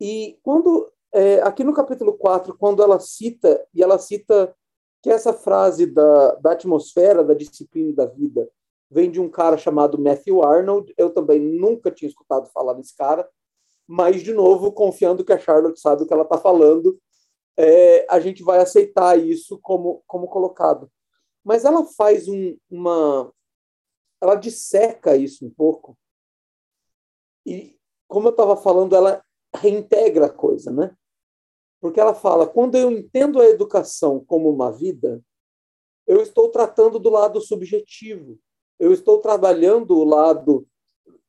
[0.00, 4.54] E quando, é, aqui no capítulo 4, quando ela cita, e ela cita
[5.02, 8.48] que essa frase da, da atmosfera, da disciplina e da vida
[8.90, 10.92] vem de um cara chamado Matthew Arnold.
[10.96, 13.28] Eu também nunca tinha escutado falar nesse cara,
[13.86, 17.00] mas, de novo, confiando que a Charlotte sabe o que ela está falando,
[17.56, 20.90] é, a gente vai aceitar isso como, como colocado.
[21.42, 23.32] Mas ela faz um, uma.
[24.20, 25.96] Ela disseca isso um pouco.
[27.48, 30.94] E, como eu estava falando, ela reintegra a coisa, né?
[31.80, 35.22] Porque ela fala: quando eu entendo a educação como uma vida,
[36.06, 38.38] eu estou tratando do lado subjetivo.
[38.78, 40.66] Eu estou trabalhando o lado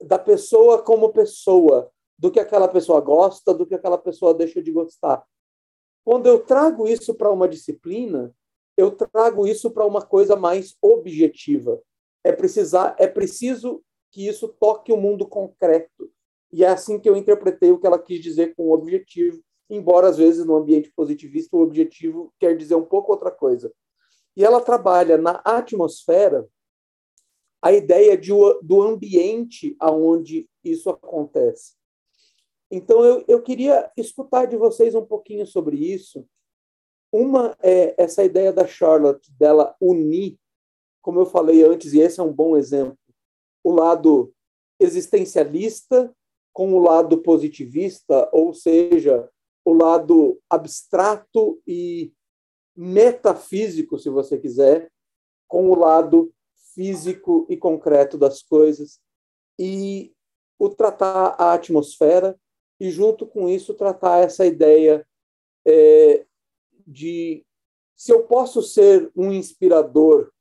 [0.01, 4.71] da pessoa como pessoa, do que aquela pessoa gosta, do que aquela pessoa deixa de
[4.71, 5.25] gostar.
[6.03, 8.33] Quando eu trago isso para uma disciplina,
[8.77, 11.81] eu trago isso para uma coisa mais objetiva.
[12.23, 16.11] É precisar, é preciso que isso toque o mundo concreto.
[16.51, 20.07] E é assim que eu interpretei o que ela quis dizer com o objetivo, embora
[20.07, 23.71] às vezes no ambiente positivista o objetivo quer dizer um pouco outra coisa.
[24.35, 26.47] E ela trabalha na atmosfera
[27.61, 28.31] a ideia de,
[28.63, 31.73] do ambiente aonde isso acontece.
[32.71, 36.25] Então eu, eu queria escutar de vocês um pouquinho sobre isso.
[37.11, 40.37] Uma é essa ideia da Charlotte dela unir,
[41.01, 42.97] como eu falei antes, e esse é um bom exemplo,
[43.63, 44.33] o lado
[44.79, 46.13] existencialista
[46.53, 49.29] com o lado positivista, ou seja,
[49.63, 52.11] o lado abstrato e
[52.75, 54.91] metafísico, se você quiser,
[55.47, 56.33] com o lado
[56.73, 58.99] físico e concreto das coisas,
[59.57, 60.13] e
[60.57, 62.39] o tratar a atmosfera,
[62.79, 65.05] e junto com isso tratar essa ideia
[65.65, 66.25] é,
[66.87, 67.45] de
[67.95, 70.31] se eu posso ser um inspirador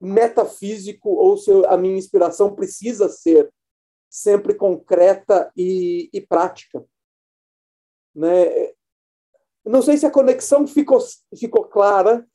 [0.00, 3.52] metafísico ou se a minha inspiração precisa ser
[4.08, 6.84] sempre concreta e, e prática.
[8.14, 8.72] Né?
[9.64, 10.98] Não sei se a conexão ficou,
[11.38, 12.26] ficou clara,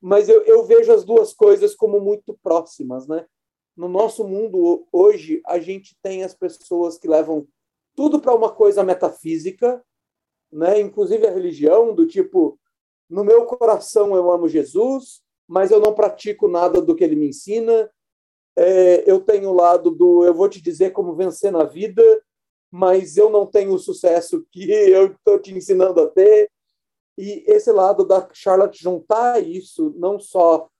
[0.00, 3.08] mas eu, eu vejo as duas coisas como muito próximas.
[3.08, 3.26] Né?
[3.76, 7.48] No nosso mundo hoje, a gente tem as pessoas que levam
[7.96, 9.82] tudo para uma coisa metafísica,
[10.52, 10.78] né?
[10.78, 12.58] inclusive a religião, do tipo,
[13.08, 17.28] no meu coração eu amo Jesus, mas eu não pratico nada do que ele me
[17.28, 17.90] ensina.
[18.56, 22.02] É, eu tenho o lado do eu vou te dizer como vencer na vida,
[22.70, 26.50] mas eu não tenho o sucesso que eu estou te ensinando a ter.
[27.18, 30.70] E esse lado da Charlotte juntar isso, não só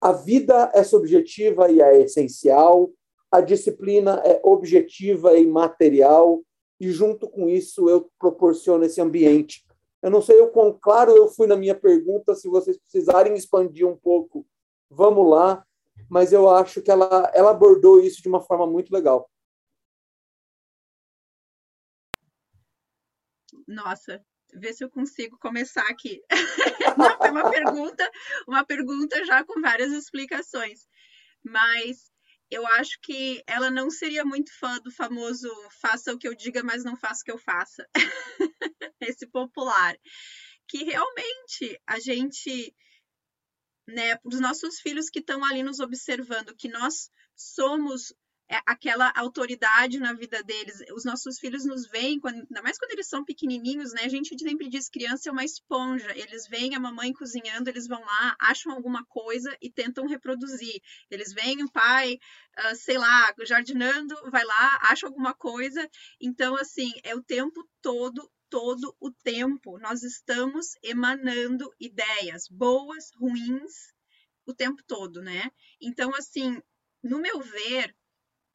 [0.00, 2.90] a vida é subjetiva e é essencial,
[3.30, 6.42] a disciplina é objetiva e material,
[6.80, 9.64] e junto com isso eu proporciono esse ambiente.
[10.02, 13.86] Eu não sei o quão claro eu fui na minha pergunta, se vocês precisarem expandir
[13.86, 14.46] um pouco,
[14.88, 15.66] vamos lá,
[16.08, 19.28] mas eu acho que ela, ela abordou isso de uma forma muito legal.
[23.66, 26.22] Nossa, ver se eu consigo começar aqui.
[26.96, 28.10] Não, foi uma pergunta,
[28.46, 30.86] uma pergunta já com várias explicações.
[31.42, 32.10] Mas
[32.50, 35.48] eu acho que ela não seria muito fã do famoso
[35.80, 37.88] faça o que eu diga, mas não faça o que eu faça.
[39.00, 39.96] Esse popular.
[40.66, 42.74] Que realmente a gente,
[43.86, 48.12] né, os nossos filhos que estão ali nos observando, que nós somos
[48.66, 50.82] aquela autoridade na vida deles.
[50.94, 54.02] Os nossos filhos nos veem, quando, ainda mais quando eles são pequenininhos, né?
[54.04, 56.10] A gente sempre diz criança é uma esponja.
[56.16, 60.80] Eles veem a mamãe cozinhando, eles vão lá, acham alguma coisa e tentam reproduzir.
[61.10, 62.18] Eles veem o pai,
[62.58, 65.88] uh, sei lá, jardinando, vai lá, acha alguma coisa.
[66.20, 69.78] Então, assim, é o tempo todo todo o tempo.
[69.78, 73.92] Nós estamos emanando ideias boas, ruins,
[74.46, 75.50] o tempo todo, né?
[75.80, 76.58] Então, assim,
[77.02, 77.94] no meu ver,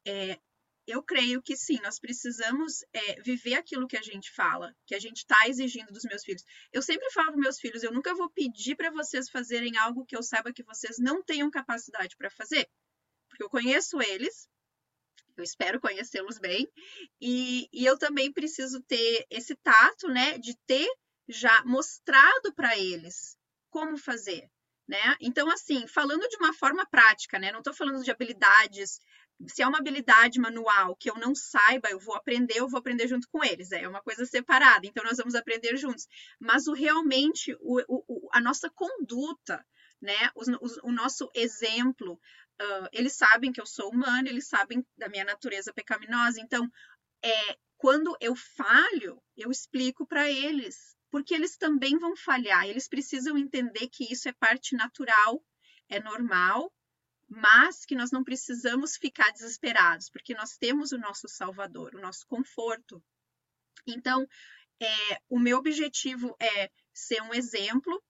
[0.06, 0.38] é,
[0.86, 4.98] eu creio que sim, nós precisamos é, viver aquilo que a gente fala, que a
[4.98, 6.44] gente está exigindo dos meus filhos.
[6.72, 10.16] Eu sempre falo para meus filhos, eu nunca vou pedir para vocês fazerem algo que
[10.16, 12.68] eu saiba que vocês não tenham capacidade para fazer,
[13.28, 14.48] porque eu conheço eles,
[15.36, 16.68] eu espero conhecê-los bem,
[17.20, 20.88] e, e eu também preciso ter esse tato, né, de ter
[21.26, 23.36] já mostrado para eles
[23.70, 24.48] como fazer,
[24.86, 25.16] né?
[25.20, 27.50] Então, assim, falando de uma forma prática, né?
[27.50, 29.00] Não estou falando de habilidades
[29.46, 33.08] se é uma habilidade manual que eu não saiba, eu vou aprender, eu vou aprender
[33.08, 33.72] junto com eles.
[33.72, 36.06] É uma coisa separada, então nós vamos aprender juntos.
[36.38, 39.64] Mas o realmente, o, o, a nossa conduta,
[40.00, 40.30] né?
[40.82, 42.14] O, nosso exemplo,
[42.60, 46.40] uh, eles sabem que eu sou humana, eles sabem da minha natureza pecaminosa.
[46.40, 46.70] Então,
[47.22, 52.66] é, quando eu falho, eu explico para eles, porque eles também vão falhar.
[52.66, 55.42] Eles precisam entender que isso é parte natural,
[55.88, 56.72] é normal
[57.34, 62.26] mas que nós não precisamos ficar desesperados, porque nós temos o nosso Salvador, o nosso
[62.26, 63.02] conforto.
[63.86, 64.26] Então,
[64.80, 68.02] é, o meu objetivo é ser um exemplo,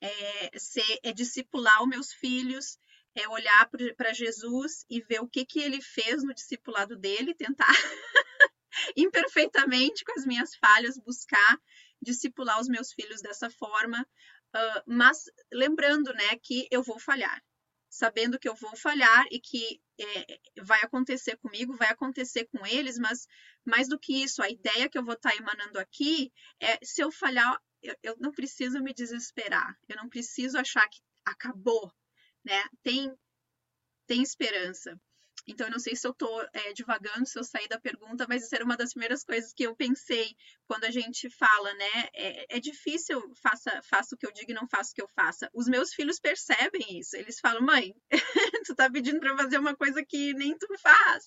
[0.00, 2.78] é, ser, é discipular os meus filhos,
[3.14, 7.66] é olhar para Jesus e ver o que, que ele fez no discipulado dele, tentar
[8.96, 11.60] imperfeitamente, com as minhas falhas, buscar
[12.00, 14.06] discipular os meus filhos dessa forma,
[14.54, 17.42] uh, mas lembrando né, que eu vou falhar
[17.88, 22.98] sabendo que eu vou falhar e que é, vai acontecer comigo, vai acontecer com eles,
[22.98, 23.26] mas
[23.64, 27.02] mais do que isso, a ideia que eu vou estar tá emanando aqui é se
[27.02, 31.92] eu falhar, eu, eu não preciso me desesperar, eu não preciso achar que acabou,
[32.44, 32.62] né?
[32.82, 33.12] Tem,
[34.06, 34.98] tem esperança.
[35.48, 38.44] Então, eu não sei se eu estou é, divagando, se eu saí da pergunta, mas
[38.44, 42.08] isso era uma das primeiras coisas que eu pensei quando a gente fala, né?
[42.14, 45.08] É, é difícil, faça, faça o que eu digo e não faça o que eu
[45.08, 45.50] faça.
[45.54, 47.16] Os meus filhos percebem isso.
[47.16, 47.94] Eles falam, mãe,
[48.66, 51.24] tu tá pedindo para fazer uma coisa que nem tu faz.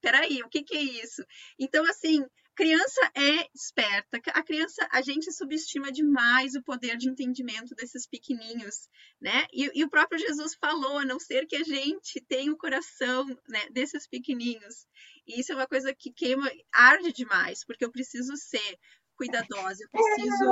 [0.00, 1.24] Peraí, o que, que é isso?
[1.56, 4.20] Então, assim, criança é esperta.
[4.32, 8.88] A criança, a gente subestima demais o poder de entendimento desses pequeninhos,
[9.20, 9.46] né?
[9.52, 13.26] E, e o próprio Jesus falou, a não ser que a gente tenha o coração
[13.48, 14.86] né, desses pequenininhos.
[15.26, 18.78] E isso é uma coisa que queima, arde demais, porque eu preciso ser
[19.16, 20.44] cuidadosa, eu preciso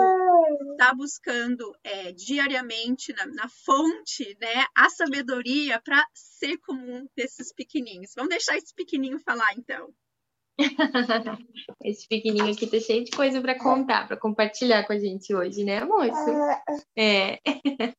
[0.73, 7.53] estar tá buscando é, diariamente na, na, fonte né, a sabedoria para ser comum desses
[7.53, 8.13] pequenininhos.
[8.15, 9.93] Vamos deixar esse pequenininho falar, então.
[11.85, 15.65] Esse pequenininho aqui tá cheio de coisa para contar, para compartilhar com a gente hoje,
[15.65, 16.31] né, moço?
[16.97, 17.39] É.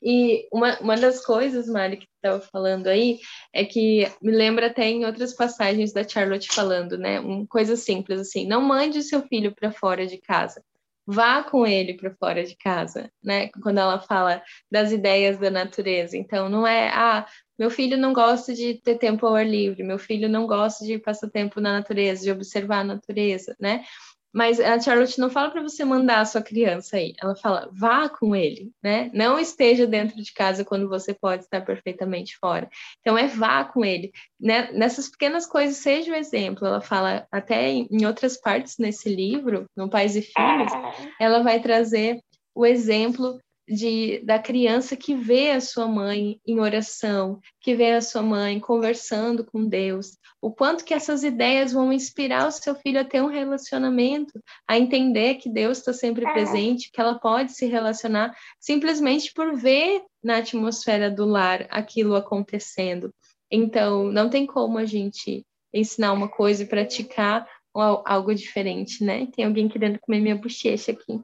[0.00, 3.18] E uma, uma das coisas, Mari, que você estava falando aí,
[3.52, 7.18] é que me lembra até em outras passagens da Charlotte falando, né?
[7.18, 10.62] Uma coisa simples assim: não mande seu filho para fora de casa.
[11.10, 13.48] Vá com ele para fora de casa, né?
[13.62, 16.18] Quando ela fala das ideias da natureza.
[16.18, 17.26] Então, não é, ah,
[17.58, 20.98] meu filho não gosta de ter tempo ao ar livre, meu filho não gosta de
[20.98, 23.84] passar tempo na natureza, de observar a natureza, né?
[24.32, 28.08] Mas a Charlotte não fala para você mandar a sua criança aí, ela fala, vá
[28.08, 29.10] com ele, né?
[29.14, 32.68] Não esteja dentro de casa quando você pode estar perfeitamente fora.
[33.00, 34.70] Então é vá com ele, né?
[34.72, 36.66] Nessas pequenas coisas, seja o exemplo.
[36.66, 40.72] Ela fala até em outras partes nesse livro, no Pais e Filhos,
[41.20, 42.20] ela vai trazer
[42.54, 43.38] o exemplo
[43.68, 48.58] de, da criança que vê a sua mãe em oração, que vê a sua mãe
[48.58, 53.22] conversando com Deus, o quanto que essas ideias vão inspirar o seu filho a ter
[53.22, 56.32] um relacionamento, a entender que Deus está sempre é.
[56.32, 63.12] presente, que ela pode se relacionar simplesmente por ver na atmosfera do lar aquilo acontecendo.
[63.50, 69.26] Então, não tem como a gente ensinar uma coisa e praticar algo diferente, né?
[69.26, 71.20] Tem alguém querendo comer minha bochecha aqui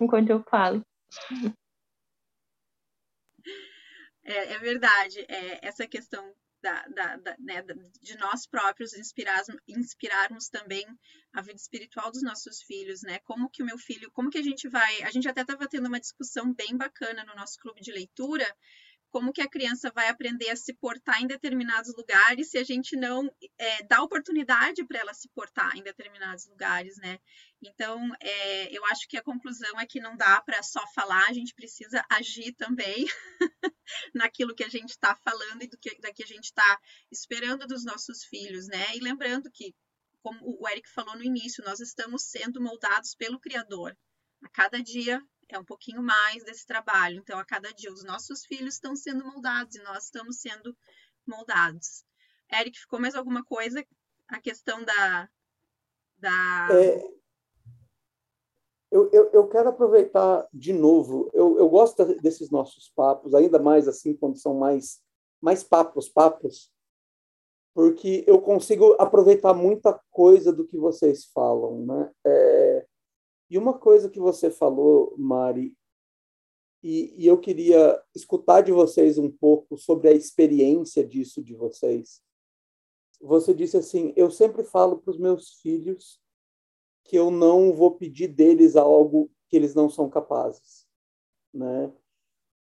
[0.00, 0.82] enquanto eu falo.
[4.28, 5.24] É, é verdade.
[5.26, 7.64] É, essa questão da, da, da, né,
[8.02, 10.86] de nós próprios inspirarmos, inspirarmos também
[11.32, 13.18] a vida espiritual dos nossos filhos, né?
[13.20, 15.02] Como que o meu filho, como que a gente vai.
[15.02, 18.46] A gente até estava tendo uma discussão bem bacana no nosso clube de leitura,
[19.10, 22.96] como que a criança vai aprender a se portar em determinados lugares se a gente
[22.96, 27.18] não é, dá oportunidade para ela se portar em determinados lugares, né?
[27.62, 31.32] Então, é, eu acho que a conclusão é que não dá para só falar, a
[31.32, 33.06] gente precisa agir também
[34.14, 36.80] naquilo que a gente está falando e do que, da que a gente está
[37.10, 38.94] esperando dos nossos filhos, né?
[38.94, 39.74] E lembrando que,
[40.22, 43.96] como o Eric falou no início, nós estamos sendo moldados pelo Criador.
[44.42, 45.20] A cada dia
[45.54, 47.18] é um pouquinho mais desse trabalho.
[47.18, 50.76] Então, a cada dia, os nossos filhos estão sendo moldados e nós estamos sendo
[51.26, 52.04] moldados.
[52.52, 53.84] Eric, ficou mais alguma coisa?
[54.28, 55.28] A questão da.
[56.18, 56.68] da...
[56.72, 57.18] É,
[58.90, 61.30] eu, eu, eu, quero aproveitar de novo.
[61.34, 65.00] Eu, eu gosto desses nossos papos, ainda mais assim, quando são mais,
[65.40, 66.72] mais papos, papos,
[67.74, 71.84] porque eu consigo aproveitar muita coisa do que vocês falam.
[71.84, 72.10] Né?
[72.26, 72.86] É,
[73.50, 75.76] e uma coisa que você falou, Mari,
[76.82, 82.22] e, e, eu queria escutar de vocês um pouco sobre a experiência disso de vocês.
[83.20, 86.20] Você disse assim: eu sempre falo para os meus filhos
[87.02, 90.86] que eu não vou pedir deles algo que eles não são capazes,
[91.52, 91.92] né?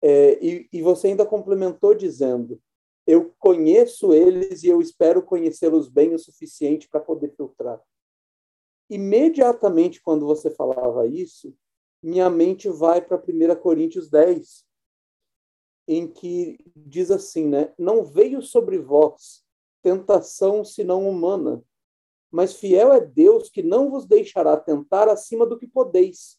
[0.00, 2.62] É, e, e você ainda complementou dizendo:
[3.04, 7.82] eu conheço eles e eu espero conhecê-los bem o suficiente para poder filtrar
[8.88, 11.54] imediatamente quando você falava isso,
[12.02, 14.64] minha mente vai para 1 Coríntios 10,
[15.86, 17.72] em que diz assim, né?
[17.78, 19.44] Não veio sobre vós
[19.82, 21.62] tentação senão humana,
[22.30, 26.38] mas fiel é Deus que não vos deixará tentar acima do que podeis.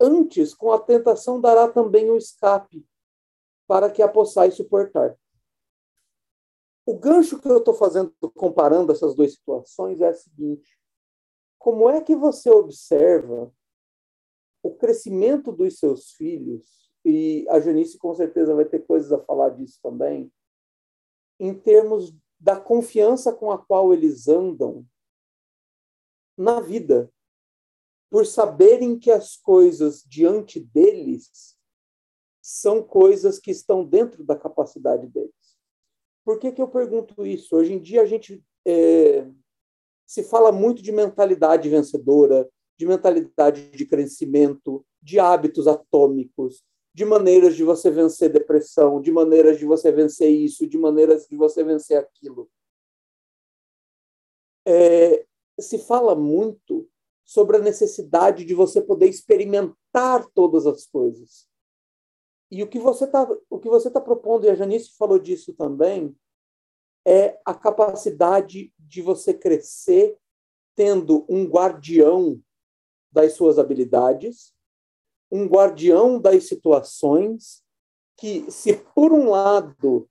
[0.00, 2.84] Antes, com a tentação dará também o um escape,
[3.66, 5.16] para que a possais suportar.
[6.86, 10.78] O gancho que eu estou fazendo, comparando essas duas situações, é o seguinte:
[11.58, 13.52] como é que você observa
[14.62, 16.90] o crescimento dos seus filhos?
[17.04, 20.32] E a Janice com certeza vai ter coisas a falar disso também,
[21.40, 24.86] em termos da confiança com a qual eles andam
[26.36, 27.12] na vida,
[28.10, 31.58] por saberem que as coisas diante deles
[32.40, 35.58] são coisas que estão dentro da capacidade deles.
[36.24, 37.56] Por que, que eu pergunto isso?
[37.56, 39.26] Hoje em dia a gente é,
[40.08, 42.48] se fala muito de mentalidade vencedora,
[42.78, 49.58] de mentalidade de crescimento, de hábitos atômicos, de maneiras de você vencer depressão, de maneiras
[49.58, 52.50] de você vencer isso, de maneiras de você vencer aquilo.
[54.66, 55.26] É,
[55.60, 56.88] se fala muito
[57.22, 61.46] sobre a necessidade de você poder experimentar todas as coisas.
[62.50, 66.16] E o que você está tá propondo e a Janice falou disso também
[67.08, 70.18] é a capacidade de você crescer
[70.76, 72.38] tendo um guardião
[73.10, 74.52] das suas habilidades,
[75.32, 77.64] um guardião das situações
[78.14, 80.06] que, se por um lado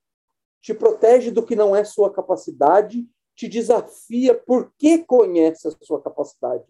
[0.60, 6.66] te protege do que não é sua capacidade, te desafia porque conhece a sua capacidade.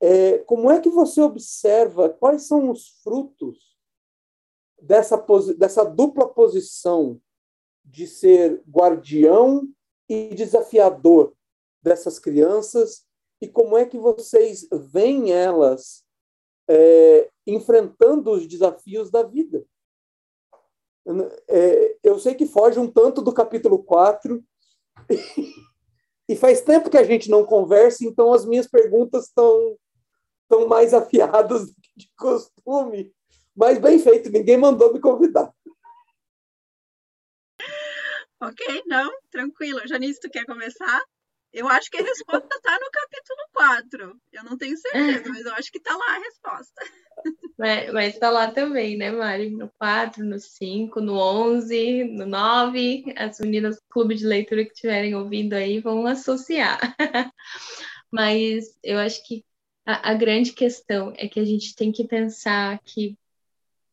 [0.00, 3.76] É, como é que você observa quais são os frutos
[4.80, 5.22] dessa,
[5.58, 7.20] dessa dupla posição
[7.86, 9.68] de ser guardião
[10.08, 11.34] e desafiador
[11.82, 13.06] dessas crianças
[13.40, 16.04] e como é que vocês veem elas
[16.68, 19.64] é, enfrentando os desafios da vida.
[21.48, 24.42] É, eu sei que foge um tanto do capítulo 4
[26.28, 29.76] e faz tempo que a gente não conversa, então as minhas perguntas estão
[30.48, 33.14] tão mais afiadas do que de costume.
[33.54, 35.54] Mas bem feito, ninguém mandou me convidar.
[38.40, 39.80] Ok, não, tranquilo.
[39.86, 41.02] Janice, tu quer começar?
[41.52, 44.20] Eu acho que a resposta está no capítulo 4.
[44.32, 46.82] Eu não tenho certeza, mas eu acho que está lá a resposta.
[47.58, 49.48] Mas está lá também, né, Mari?
[49.48, 53.04] No 4, no 5, no 11, no 9.
[53.16, 56.78] As meninas do clube de leitura que estiverem ouvindo aí vão associar.
[58.12, 59.42] Mas eu acho que
[59.86, 63.16] a, a, grande questão é que a gente tem que pensar que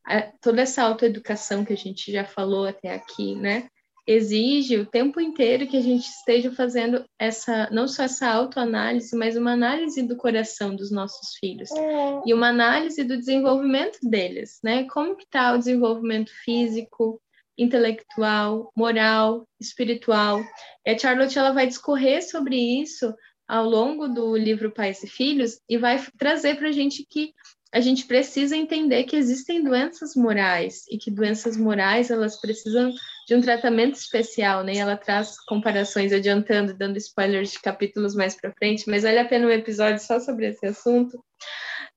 [0.04, 3.70] a, toda essa autoeducação que a gente já falou até aqui, né?
[4.06, 9.36] Exige o tempo inteiro que a gente esteja fazendo essa, não só essa autoanálise, mas
[9.36, 12.20] uma análise do coração dos nossos filhos é.
[12.26, 14.84] e uma análise do desenvolvimento deles, né?
[14.84, 17.20] Como que está o desenvolvimento físico,
[17.56, 20.40] intelectual, moral, espiritual?
[20.84, 23.14] E a Charlotte ela vai discorrer sobre isso
[23.48, 27.32] ao longo do livro Pais e Filhos e vai trazer para a gente que
[27.74, 32.94] a gente precisa entender que existem doenças morais e que doenças morais elas precisam
[33.26, 34.76] de um tratamento especial, né?
[34.76, 39.48] Ela traz comparações adiantando, dando spoilers de capítulos mais para frente, mas vale a pena
[39.48, 41.18] um episódio só sobre esse assunto,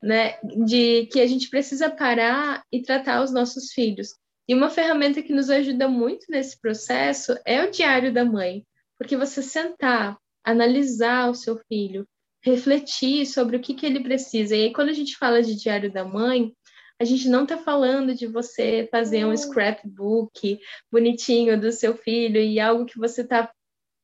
[0.01, 0.39] né?
[0.65, 4.15] De que a gente precisa parar e tratar os nossos filhos
[4.49, 8.65] E uma ferramenta que nos ajuda muito nesse processo é o diário da mãe,
[8.97, 12.07] porque você sentar, analisar o seu filho,
[12.47, 14.55] refletir sobre o que, que ele precisa.
[14.55, 16.53] E aí, quando a gente fala de diário da mãe,
[16.99, 20.59] a gente não está falando de você fazer um scrapbook
[20.91, 23.51] bonitinho do seu filho e algo que você está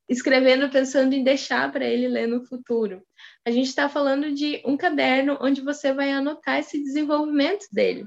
[0.08, 3.02] escrevendo pensando em deixar para ele ler no futuro.
[3.44, 8.06] A gente está falando de um caderno onde você vai anotar esse desenvolvimento dele.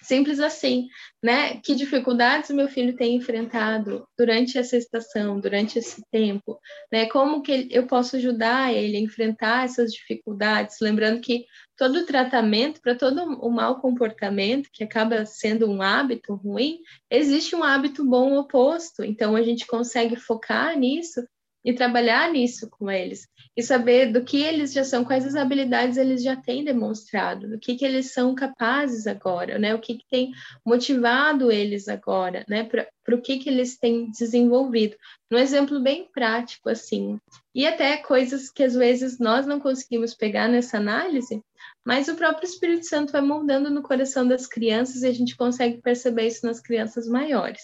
[0.00, 0.86] Simples assim,
[1.22, 1.60] né?
[1.60, 6.58] Que dificuldades meu filho tem enfrentado durante essa estação, durante esse tempo,
[6.90, 7.06] né?
[7.06, 10.76] Como que eu posso ajudar ele a enfrentar essas dificuldades?
[10.80, 11.44] Lembrando que
[11.76, 16.78] todo tratamento, para todo o mau comportamento, que acaba sendo um hábito ruim,
[17.10, 19.04] existe um hábito bom oposto.
[19.04, 21.26] Então a gente consegue focar nisso
[21.64, 25.96] e trabalhar nisso com eles e saber do que eles já são, quais as habilidades
[25.96, 29.74] eles já têm demonstrado, do que, que eles são capazes agora, né?
[29.74, 30.30] O que, que tem
[30.64, 32.64] motivado eles agora, né?
[32.64, 32.86] Para
[33.16, 34.96] o que, que eles têm desenvolvido.
[35.30, 37.18] Um exemplo bem prático, assim.
[37.54, 41.42] E até coisas que às vezes nós não conseguimos pegar nessa análise,
[41.84, 45.82] mas o próprio Espírito Santo vai moldando no coração das crianças e a gente consegue
[45.82, 47.60] perceber isso nas crianças maiores.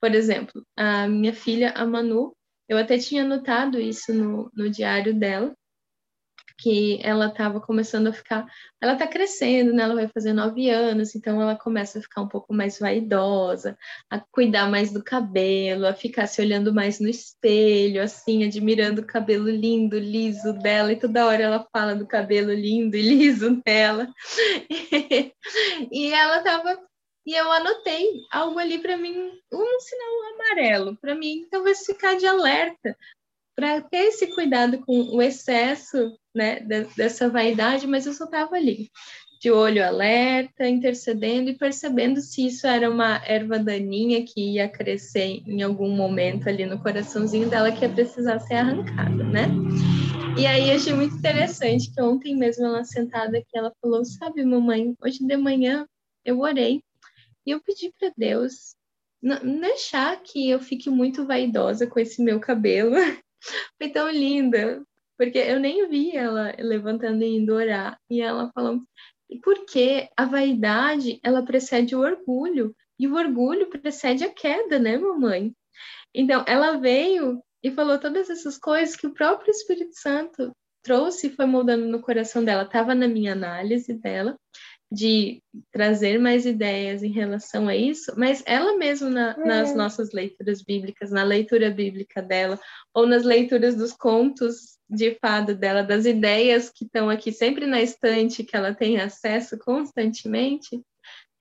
[0.00, 2.36] Por exemplo, a minha filha, a Manu,
[2.68, 5.54] eu até tinha notado isso no, no diário dela,
[6.58, 8.46] que ela estava começando a ficar.
[8.80, 9.82] Ela está crescendo, né?
[9.82, 13.76] Ela vai fazer nove anos, então ela começa a ficar um pouco mais vaidosa,
[14.08, 19.06] a cuidar mais do cabelo, a ficar se olhando mais no espelho, assim, admirando o
[19.06, 24.08] cabelo lindo, liso dela, e toda hora ela fala do cabelo lindo e liso dela.
[25.90, 26.78] e ela estava
[27.26, 29.14] e eu anotei algo ali para mim,
[29.52, 32.96] um sinal amarelo, para mim talvez ficar de alerta,
[33.56, 36.60] para ter esse cuidado com o excesso né,
[36.96, 38.90] dessa vaidade, mas eu só estava ali,
[39.40, 45.42] de olho alerta, intercedendo e percebendo se isso era uma erva daninha que ia crescer
[45.46, 49.48] em algum momento ali no coraçãozinho dela que ia precisar ser arrancada, né?
[50.36, 54.94] E aí achei muito interessante que ontem mesmo ela sentada aqui, ela falou, sabe, mamãe,
[55.00, 55.86] hoje de manhã
[56.24, 56.82] eu orei
[57.46, 58.74] e eu pedi para Deus
[59.22, 62.94] não deixar que eu fique muito vaidosa com esse meu cabelo.
[63.78, 64.84] Foi tão linda,
[65.16, 67.98] porque eu nem vi ela levantando e indo orar.
[68.10, 68.82] E ela falou,
[69.42, 75.54] porque a vaidade, ela precede o orgulho, e o orgulho precede a queda, né, mamãe?
[76.14, 81.30] Então, ela veio e falou todas essas coisas que o próprio Espírito Santo trouxe e
[81.30, 82.64] foi moldando no coração dela.
[82.64, 84.36] Estava na minha análise dela
[84.94, 85.42] de
[85.72, 89.74] trazer mais ideias em relação a isso, mas ela mesma na, nas é.
[89.74, 92.58] nossas leituras bíblicas, na leitura bíblica dela,
[92.94, 97.82] ou nas leituras dos contos de fado dela, das ideias que estão aqui sempre na
[97.82, 100.80] estante, que ela tem acesso constantemente,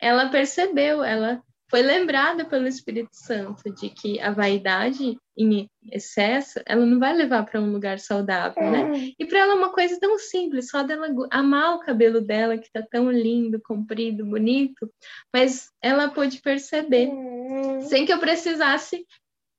[0.02, 1.42] ela percebeu, ela
[1.74, 7.44] foi lembrada pelo Espírito Santo de que a vaidade em excesso, ela não vai levar
[7.44, 8.92] para um lugar saudável, né?
[8.96, 9.14] É.
[9.18, 12.68] E para ela é uma coisa tão simples, só dela amar o cabelo dela que
[12.68, 14.88] está tão lindo, comprido, bonito,
[15.34, 17.82] mas ela pôde perceber, é.
[17.82, 19.04] sem que eu precisasse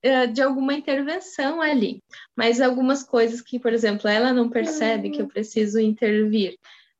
[0.06, 2.00] uh, de alguma intervenção ali,
[2.36, 6.56] mas algumas coisas que, por exemplo, ela não percebe que eu preciso intervir.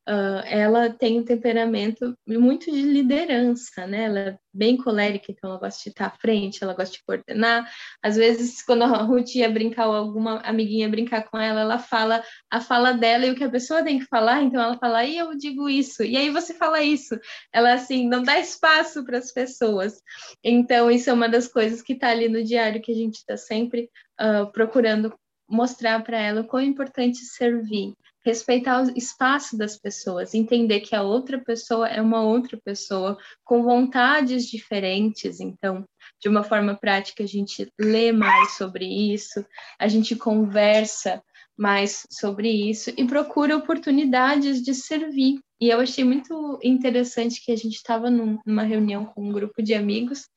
[0.07, 4.03] Uh, ela tem um temperamento muito de liderança, né?
[4.03, 7.67] Ela é bem colérica, então ela gosta de estar à frente, ela gosta de coordenar.
[8.03, 12.23] Às vezes, quando a Ruth ia brincar ou alguma amiguinha brincar com ela, ela fala
[12.51, 15.17] a fala dela e o que a pessoa tem que falar, então ela fala, e
[15.17, 17.19] eu digo isso, e aí você fala isso.
[17.51, 20.01] Ela, assim, não dá espaço para as pessoas.
[20.43, 23.37] Então, isso é uma das coisas que está ali no diário que a gente está
[23.37, 23.89] sempre
[24.21, 25.11] uh, procurando
[25.49, 27.93] mostrar para ela o quão é importante servir
[28.25, 33.61] respeitar o espaço das pessoas, entender que a outra pessoa é uma outra pessoa com
[33.61, 35.39] vontades diferentes.
[35.39, 35.85] Então,
[36.19, 39.45] de uma forma prática, a gente lê mais sobre isso,
[39.79, 41.23] a gente conversa
[41.55, 45.39] mais sobre isso e procura oportunidades de servir.
[45.61, 49.73] E eu achei muito interessante que a gente estava numa reunião com um grupo de
[49.73, 50.27] amigos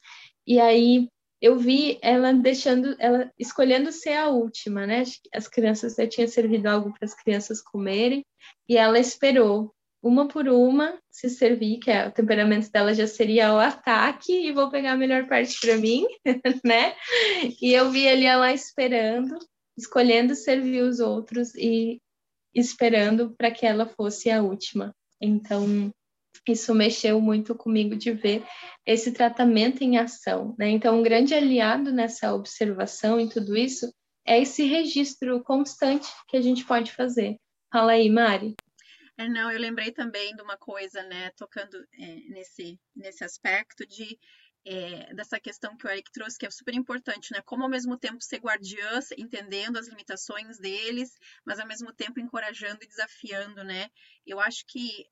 [0.47, 1.09] e aí
[1.41, 5.05] eu vi ela deixando, ela escolhendo ser a última, né?
[5.33, 8.25] As crianças já tinha servido algo para as crianças comerem
[8.69, 9.73] e ela esperou
[10.03, 14.53] uma por uma se servir, que é, o temperamento dela já seria o ataque e
[14.53, 16.07] vou pegar a melhor parte para mim,
[16.65, 16.95] né?
[17.61, 19.39] E eu vi ali ela esperando,
[19.77, 22.01] escolhendo servir os outros e
[22.55, 24.95] esperando para que ela fosse a última.
[25.21, 25.93] Então,
[26.53, 28.45] isso mexeu muito comigo de ver
[28.87, 30.55] esse tratamento em ação.
[30.59, 30.71] Né?
[30.71, 33.93] Então, um grande aliado nessa observação e tudo isso
[34.27, 37.37] é esse registro constante que a gente pode fazer.
[37.73, 38.55] Fala aí, Mari.
[39.17, 44.19] É, não, eu lembrei também de uma coisa, né, tocando é, nesse, nesse aspecto de
[44.65, 47.41] é, dessa questão que o Eric trouxe, que é super importante, né?
[47.43, 52.81] Como ao mesmo tempo ser guardiã, entendendo as limitações deles, mas ao mesmo tempo encorajando
[52.83, 53.89] e desafiando, né?
[54.27, 55.07] Eu acho que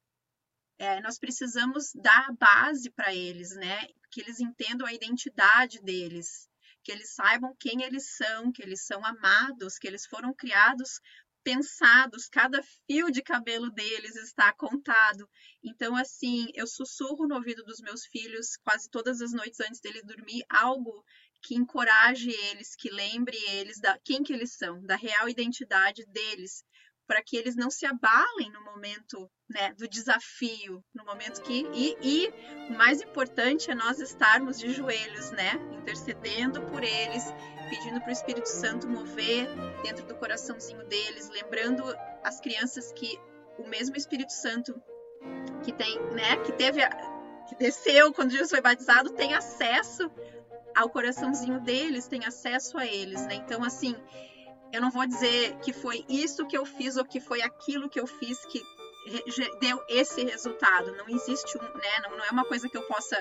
[0.78, 3.88] é, nós precisamos dar a base para eles, né?
[4.10, 6.48] Que eles entendam a identidade deles,
[6.82, 11.00] que eles saibam quem eles são, que eles são amados, que eles foram criados
[11.46, 15.28] pensados, cada fio de cabelo deles está contado.
[15.62, 20.02] Então, assim, eu sussurro no ouvido dos meus filhos quase todas as noites antes deles
[20.04, 21.04] dormir algo
[21.40, 26.64] que encoraje eles, que lembre eles da quem que eles são, da real identidade deles,
[27.06, 31.96] para que eles não se abalem no momento né, do desafio, no momento que e,
[32.02, 32.28] e,
[32.68, 37.24] o mais importante é nós estarmos de joelhos, né, intercedendo por eles,
[37.70, 39.48] pedindo para o Espírito Santo mover
[39.82, 41.84] dentro do coraçãozinho deles, lembrando
[42.24, 43.18] as crianças que
[43.58, 44.74] o mesmo Espírito Santo
[45.62, 46.80] que tem, né, que teve,
[47.48, 50.10] que desceu quando Jesus foi batizado, tem acesso
[50.74, 53.36] ao coraçãozinho deles, tem acesso a eles, né?
[53.36, 53.96] Então assim,
[54.76, 57.98] eu não vou dizer que foi isso que eu fiz ou que foi aquilo que
[57.98, 58.62] eu fiz que
[59.58, 60.94] deu esse resultado.
[60.96, 62.00] Não existe um, né?
[62.02, 63.16] Não, não é uma coisa que eu possa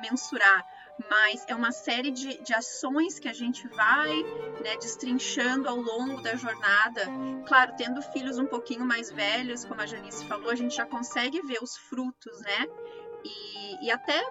[0.00, 0.64] mensurar,
[1.10, 4.22] mas é uma série de, de ações que a gente vai
[4.62, 7.06] né, destrinchando ao longo da jornada.
[7.46, 11.42] Claro, tendo filhos um pouquinho mais velhos, como a Janice falou, a gente já consegue
[11.42, 12.66] ver os frutos, né?
[13.24, 14.22] E, e até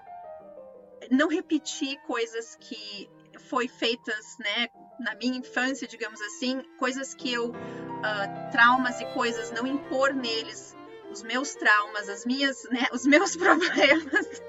[1.08, 3.08] não repetir coisas que
[3.38, 4.68] foi feitas, né,
[4.98, 10.76] na minha infância, digamos assim, coisas que eu uh, traumas e coisas não impor neles
[11.12, 14.42] os meus traumas, as minhas, né, os meus problemas.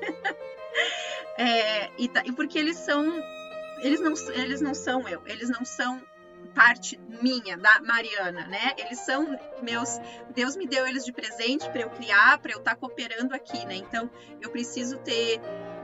[1.37, 3.21] é, e, e, porque eles são,
[3.81, 6.01] eles não, eles não são eu, eles não são
[6.55, 8.73] parte minha, da Mariana, né?
[8.77, 9.99] Eles são meus.
[10.35, 13.65] Deus me deu eles de presente para eu criar, para eu estar tá cooperando aqui,
[13.65, 13.75] né?
[13.75, 14.09] Então
[14.41, 15.41] eu preciso ter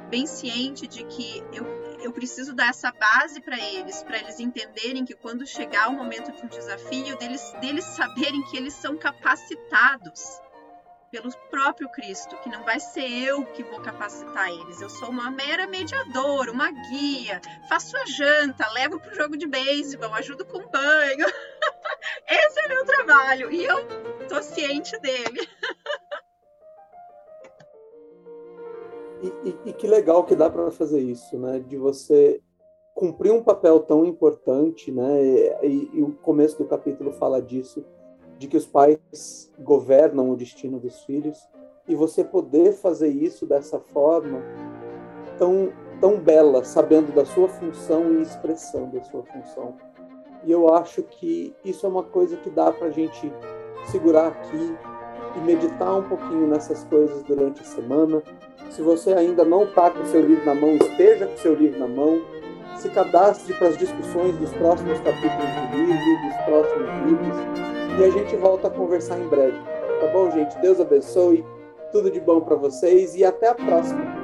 [0.09, 1.65] bem ciente de que eu,
[2.01, 6.31] eu preciso dar essa base para eles, para eles entenderem que quando chegar o momento
[6.31, 10.41] de um desafio, deles, deles saberem que eles são capacitados
[11.11, 14.79] pelo próprio Cristo, que não vai ser eu que vou capacitar eles.
[14.81, 19.47] Eu sou uma mera mediadora, uma guia, faço a janta, levo para o jogo de
[19.47, 21.25] beisebol, ajudo com banho.
[22.27, 23.87] Esse é meu trabalho e eu
[24.27, 25.39] tô ciente dele.
[29.21, 31.59] E, e, e que legal que dá para fazer isso, né?
[31.59, 32.41] De você
[32.95, 35.21] cumprir um papel tão importante, né?
[35.63, 37.83] E, e, o começo do capítulo fala disso,
[38.37, 41.37] de que os pais governam o destino dos filhos
[41.87, 44.41] e você poder fazer isso dessa forma
[45.37, 49.75] tão tão bela, sabendo da sua função e expressando a sua função.
[50.45, 53.31] E eu acho que isso é uma coisa que dá para a gente
[53.91, 54.77] segurar aqui
[55.35, 58.21] e meditar um pouquinho nessas coisas durante a semana,
[58.69, 61.87] se você ainda não está com seu livro na mão, esteja com seu livro na
[61.87, 62.21] mão.
[62.77, 67.99] Se cadastre para as discussões dos próximos capítulos do livro, dos próximos livros.
[67.99, 69.57] E a gente volta a conversar em breve.
[69.99, 70.57] Tá bom, gente?
[70.61, 71.43] Deus abençoe.
[71.91, 74.18] Tudo de bom para vocês e até a próxima.